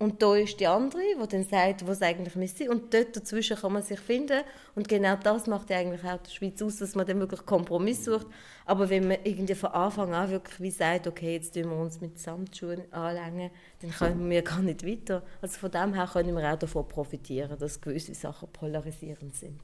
und 0.03 0.21
da 0.21 0.35
ist 0.35 0.59
die 0.59 0.67
andere, 0.67 1.01
die 1.01 1.29
dann 1.29 1.45
sagt, 1.45 1.87
was 1.87 2.03
eigentlich 2.03 2.35
müsste. 2.35 2.69
Und 2.69 2.93
dort 2.93 3.17
dazwischen 3.17 3.57
kann 3.57 3.73
man 3.73 3.85
sich 3.85 4.01
finden. 4.01 4.43
Und 4.75 4.88
genau 4.88 5.15
das 5.15 5.47
macht 5.47 5.71
ja 5.71 5.77
eigentlich 5.77 6.03
auch 6.03 6.19
die 6.19 6.33
Schweiz 6.33 6.61
aus, 6.61 6.79
dass 6.79 6.97
man 6.97 7.07
dann 7.07 7.21
wirklich 7.21 7.47
Kompromiss 7.47 8.07
sucht. 8.07 8.27
Aber 8.67 8.91
wenn 8.91 9.07
man 9.07 9.19
irgendwie 9.23 9.55
von 9.55 9.71
Anfang 9.71 10.12
an 10.12 10.29
wirklich 10.29 10.59
wie 10.61 10.73
sagt, 10.73 11.07
okay, 11.07 11.35
jetzt 11.35 11.55
tun 11.55 11.71
wir 11.71 11.77
uns 11.77 12.01
mit 12.01 12.19
Samtschuhen 12.19 12.93
anlängen, 12.93 13.53
dann 13.81 13.93
kommen 13.93 14.29
wir 14.29 14.43
gar 14.43 14.59
nicht 14.59 14.85
weiter. 14.85 15.23
Also 15.41 15.61
von 15.61 15.71
dem 15.71 15.95
her 15.95 16.11
können 16.12 16.37
wir 16.37 16.53
auch 16.53 16.59
davon 16.59 16.88
profitieren, 16.88 17.57
dass 17.57 17.81
gewisse 17.81 18.15
Sachen 18.15 18.49
polarisierend 18.53 19.37
sind. 19.37 19.61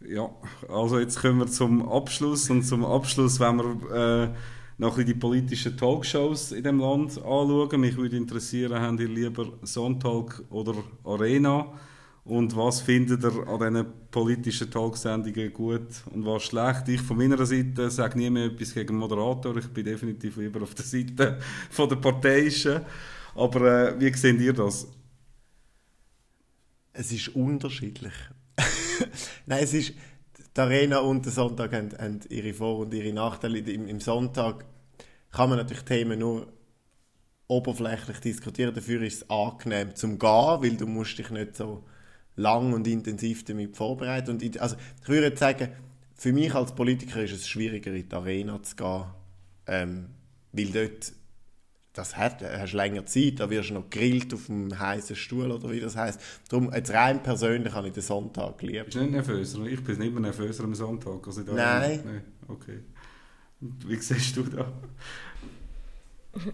Ja, 0.00 0.30
also 0.70 1.00
jetzt 1.00 1.20
kommen 1.20 1.40
wir 1.40 1.48
zum 1.48 1.86
Abschluss. 1.86 2.48
Und 2.48 2.62
zum 2.62 2.82
Abschluss, 2.86 3.38
wenn 3.40 3.58
wir... 3.58 4.30
Äh 4.30 4.34
noch 4.78 5.02
die 5.02 5.14
politischen 5.14 5.76
Talkshows 5.76 6.52
in 6.52 6.64
dem 6.64 6.80
Land 6.80 7.16
anschauen. 7.18 7.80
Mich 7.80 7.96
würde 7.96 8.16
interessieren, 8.16 8.80
haben 8.80 8.98
ihr 8.98 9.08
lieber 9.08 9.52
Sonntag 9.62 10.42
oder 10.50 10.74
Arena? 11.04 11.72
Und 12.24 12.56
was 12.56 12.80
findet 12.80 13.24
ihr 13.24 13.48
an 13.48 13.58
diesen 13.58 13.86
politischen 14.10 14.70
Talksendungen 14.70 15.52
gut 15.52 15.88
und 16.12 16.24
was 16.24 16.44
schlecht? 16.44 16.88
Ich 16.88 17.00
von 17.00 17.16
meiner 17.16 17.44
Seite 17.44 17.90
sage 17.90 18.16
nie 18.16 18.30
mehr 18.30 18.46
etwas 18.46 18.74
gegen 18.74 18.96
Moderator. 18.96 19.56
Ich 19.56 19.66
bin 19.68 19.84
definitiv 19.84 20.36
lieber 20.36 20.62
auf 20.62 20.74
der 20.74 20.84
Seite 20.84 21.38
von 21.70 21.88
der 21.88 21.96
Parteiischen. 21.96 22.82
Aber 23.34 23.88
äh, 23.88 24.00
wie 24.00 24.12
seht 24.12 24.40
ihr 24.40 24.52
das? 24.52 24.86
Es 26.92 27.10
ist 27.10 27.28
unterschiedlich. 27.34 28.12
Nein, 29.46 29.64
es 29.64 29.74
ist 29.74 29.94
die 30.56 30.60
Arena 30.60 30.98
und 30.98 31.24
der 31.24 31.32
Sonntag 31.32 31.72
haben, 31.72 31.92
haben 31.98 32.20
ihre 32.28 32.52
Vor- 32.52 32.78
und 32.78 32.94
ihre 32.94 33.12
Nachteile. 33.12 33.58
Im, 33.58 33.86
Im, 33.86 34.00
Sonntag 34.00 34.64
kann 35.30 35.48
man 35.48 35.58
natürlich 35.58 35.84
Themen 35.84 36.18
nur 36.18 36.46
oberflächlich 37.48 38.18
diskutieren. 38.18 38.74
Dafür 38.74 39.02
ist 39.02 39.22
es 39.22 39.30
angenehm 39.30 39.94
zum 39.94 40.18
Gehen, 40.18 40.62
weil 40.62 40.76
du 40.76 40.86
musst 40.86 41.18
dich 41.18 41.30
nicht 41.30 41.56
so 41.56 41.84
lang 42.36 42.72
und 42.72 42.86
intensiv 42.86 43.44
damit 43.44 43.76
vorbereiten. 43.76 44.30
Und 44.30 44.60
also, 44.60 44.76
ich 45.02 45.08
würde 45.08 45.36
sagen, 45.36 45.68
für 46.14 46.32
mich 46.32 46.54
als 46.54 46.74
Politiker 46.74 47.22
ist 47.22 47.32
es 47.32 47.48
schwieriger, 47.48 47.92
in 47.92 48.08
die 48.08 48.14
Arena 48.14 48.62
zu 48.62 48.76
gehen, 48.76 49.04
ähm, 49.66 50.08
weil 50.52 50.66
dort 50.66 51.12
das 51.92 52.16
hat, 52.16 52.42
hast 52.42 52.72
länger 52.72 53.04
Zeit, 53.06 53.40
da 53.40 53.50
wirst 53.50 53.70
du 53.70 53.74
noch 53.74 53.90
gegrillt 53.90 54.32
auf 54.32 54.46
dem 54.46 54.78
heißen 54.78 55.14
Stuhl 55.14 55.50
oder 55.50 55.70
wie 55.70 55.80
das 55.80 55.96
heißt. 55.96 56.20
Darum, 56.48 56.72
jetzt 56.72 56.90
rein 56.92 57.22
persönlich 57.22 57.72
habe 57.74 57.88
ich 57.88 57.92
den 57.92 58.02
Sonntag 58.02 58.62
lieber. 58.62 58.84
Bist 58.84 58.96
du 58.96 59.00
nicht 59.00 59.12
nervöser? 59.12 59.66
Ich 59.66 59.82
bin 59.84 59.98
nicht 59.98 60.12
mehr 60.12 60.22
nervöser 60.22 60.64
am 60.64 60.74
Sonntag. 60.74 61.26
Also 61.26 61.42
Nein. 61.42 62.00
Nein. 62.04 62.22
Okay. 62.48 62.80
Wie 63.60 63.96
siehst 63.96 64.36
du 64.36 64.42
das? 64.42 64.66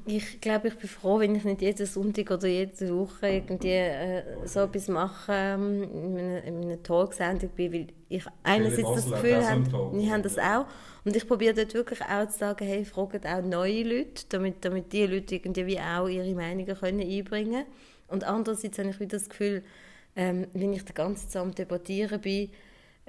Ich 0.06 0.40
glaube, 0.40 0.68
ich 0.68 0.74
bin 0.74 0.88
froh, 0.88 1.20
wenn 1.20 1.36
ich 1.36 1.44
nicht 1.44 1.62
jeden 1.62 1.86
Sonntag 1.86 2.30
oder 2.32 2.48
jede 2.48 2.96
Woche 2.96 3.28
irgendwie 3.28 3.68
äh, 3.68 4.22
so 4.44 4.60
etwas 4.60 4.88
mache, 4.88 5.32
ähm, 5.32 5.82
in 5.84 6.18
einer, 6.18 6.44
in 6.44 6.62
einer 6.62 6.82
Talksendung 6.82 7.50
bin, 7.50 7.72
weil 7.72 7.86
ich 8.08 8.24
einerseits 8.42 8.94
das 8.94 9.10
Gefühl 9.10 9.46
habe, 9.48 9.92
wir 9.92 10.12
haben 10.12 10.22
das 10.22 10.36
auch, 10.36 10.66
und 11.04 11.14
ich 11.14 11.28
probiere 11.28 11.54
dort 11.54 11.74
wirklich 11.74 12.00
auch 12.02 12.26
zu 12.26 12.38
sagen, 12.38 12.66
hey, 12.66 12.84
fragt 12.84 13.24
auch 13.24 13.42
neue 13.42 13.84
Leute, 13.84 14.24
damit, 14.30 14.64
damit 14.64 14.92
die 14.92 15.06
Leute 15.06 15.36
irgendwie 15.36 15.78
auch 15.78 16.08
ihre 16.08 16.34
Meinungen 16.34 16.76
können 16.76 17.00
einbringen 17.00 17.52
können. 17.52 17.66
Und 18.08 18.24
andererseits 18.24 18.78
habe 18.78 18.90
ich 18.90 18.98
wieder 18.98 19.18
das 19.18 19.28
Gefühl, 19.28 19.62
ähm, 20.16 20.48
wenn 20.54 20.72
ich 20.72 20.84
die 20.84 20.94
ganze 20.94 21.28
Zeit 21.28 21.42
am 21.42 21.54
Debattieren 21.54 22.20
bin, 22.20 22.50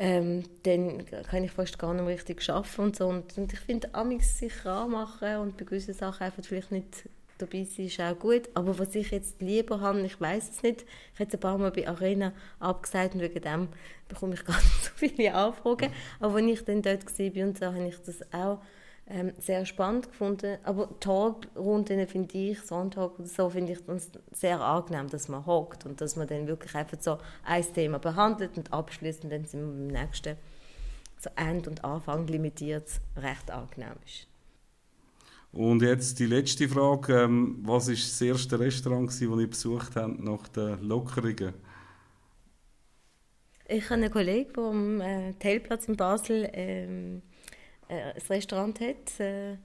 ähm, 0.02 0.44
dann 0.64 1.06
kann 1.30 1.44
ich 1.44 1.52
fast 1.52 1.78
gar 1.78 1.94
nicht 1.94 2.06
mehr 2.06 2.14
richtig 2.16 2.50
arbeiten 2.50 2.82
und 2.82 2.96
so. 2.96 3.08
Und, 3.08 3.38
und 3.38 3.52
ich 3.52 3.60
finde, 3.60 3.94
Amix 3.94 4.40
sich 4.40 4.66
anmachen 4.66 5.38
und 5.40 5.58
bei 5.58 5.66
gewissen 5.66 5.94
Sachen 5.94 6.24
einfach 6.24 6.44
vielleicht 6.44 6.72
nicht 6.72 7.04
dabei 7.38 7.66
sein, 7.66 7.88
ist 7.88 8.00
auch 8.00 8.18
gut. 8.18 8.50
Aber 8.54 8.80
was 8.80 8.96
ich 8.96 9.12
jetzt 9.12 9.42
lieber 9.42 9.82
habe, 9.82 10.00
ich 10.02 10.20
weiß 10.20 10.52
es 10.52 10.64
nicht. 10.64 10.86
Ich 11.14 11.20
habe 11.20 11.32
ein 11.32 11.40
paar 11.40 11.58
Mal 11.58 11.72
bei 11.72 11.86
Arena 11.86 12.32
abgesagt 12.60 13.16
und 13.16 13.20
wegen 13.20 13.42
dem 13.42 13.68
bekomme 14.08 14.36
ich 14.36 14.46
gar 14.46 14.56
nicht 14.62 14.84
so 14.86 14.92
viele 14.96 15.34
Anfragen. 15.34 15.92
Aber 16.22 16.36
wenn 16.36 16.48
ich 16.48 16.64
dann 16.64 16.82
dort 16.82 17.06
war 17.06 17.44
und 17.46 17.58
so, 17.58 17.66
habe 17.66 17.88
ich 17.88 18.02
das 18.06 18.34
auch 18.34 18.62
ähm, 19.10 19.34
sehr 19.40 19.66
spannend 19.66 20.10
gefunden. 20.10 20.58
Aber 20.64 20.90
Talkrunden 21.00 22.08
finde 22.08 22.38
ich, 22.38 22.62
Sonntag 22.62 23.18
oder 23.20 23.28
so, 23.28 23.50
finde 23.50 23.74
ich 23.74 23.88
uns 23.88 24.10
sehr 24.32 24.62
angenehm, 24.62 25.10
dass 25.10 25.28
man 25.28 25.46
hockt 25.46 25.86
und 25.86 26.00
dass 26.00 26.16
man 26.16 26.28
dann 26.28 26.48
wirklich 26.48 26.76
einfach 26.76 26.98
so 27.00 27.18
ein 27.44 27.74
Thema 27.74 28.00
behandelt 28.00 28.58
und 28.58 28.72
abschließt 28.72 29.24
und 29.24 29.32
dann 29.32 29.46
sind 29.46 29.62
wir 29.62 29.68
beim 29.68 29.88
nächsten 29.88 30.38
so 31.18 31.30
End 31.36 31.68
und 31.68 31.84
Anfang 31.84 32.28
limitiert 32.28 32.88
recht 33.18 33.52
angenehm 33.52 33.96
ist. 34.06 34.28
Und 35.52 35.82
jetzt 35.82 36.20
die 36.20 36.28
letzte 36.28 36.70
Frage. 36.70 37.24
Ähm, 37.24 37.60
was 37.64 37.88
war 37.88 37.96
das 37.96 38.22
erste 38.22 38.60
Restaurant, 38.60 39.10
das 39.10 39.20
ihr 39.20 39.48
besucht 39.48 39.96
habt 39.96 40.20
nach 40.20 40.48
den 40.50 40.82
Lockerungen? 40.84 41.54
Ich 43.68 43.86
habe 43.86 43.96
einen 43.96 44.12
Kollegen, 44.12 44.54
der 44.54 44.64
am 44.64 45.02
äh, 45.02 45.34
Teilplatz 45.34 45.88
in 45.88 45.96
Basel 45.96 46.50
ähm, 46.54 47.22
äh, 47.90 48.14
ein 48.14 48.22
Restaurant 48.30 48.80
hat, 48.80 49.20
äh, 49.20 49.58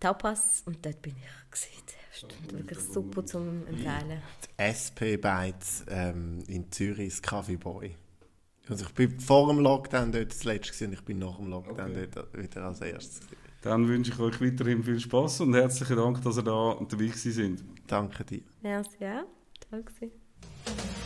Tapas, 0.00 0.62
und 0.66 0.84
dort 0.84 1.02
bin 1.02 1.14
ich 1.16 1.50
gesehen. 1.50 1.72
Das 1.86 2.30
ist 2.30 2.52
wirklich 2.52 2.78
super 2.78 3.24
zum 3.24 3.66
empfehlen. 3.66 4.22
Die 4.42 4.62
SP 4.62 5.16
Bites 5.16 5.84
ähm, 5.88 6.42
in 6.46 6.70
Zürich, 6.70 7.10
das 7.10 7.22
Coffee 7.22 7.56
Boy. 7.56 7.96
Also 8.68 8.84
ich 8.84 8.92
bin 8.92 9.18
vor 9.18 9.48
dem 9.48 9.60
Lockdown 9.60 10.12
dort 10.12 10.30
das 10.30 10.44
letzte 10.44 10.86
und 10.86 10.92
ich 10.92 11.02
bin 11.02 11.18
nach 11.18 11.36
dem 11.36 11.48
Lockdown 11.48 11.90
okay. 11.90 12.08
dort 12.12 12.36
wieder 12.36 12.62
als 12.64 12.80
erstes. 12.80 13.20
Dann 13.62 13.86
wünsche 13.88 14.12
ich 14.12 14.18
euch 14.18 14.40
weiterhin 14.40 14.82
viel 14.82 14.98
Spaß 14.98 15.42
und 15.42 15.54
herzlichen 15.54 15.96
Dank, 15.96 16.22
dass 16.22 16.36
ihr 16.36 16.42
da 16.42 16.76
dabei 16.88 17.08
sind. 17.08 17.62
Danke 17.86 18.24
dir. 18.24 18.42
Merci, 18.60 18.96
ja. 19.00 19.24
Toll 19.70 19.82
gewesen. 19.82 21.01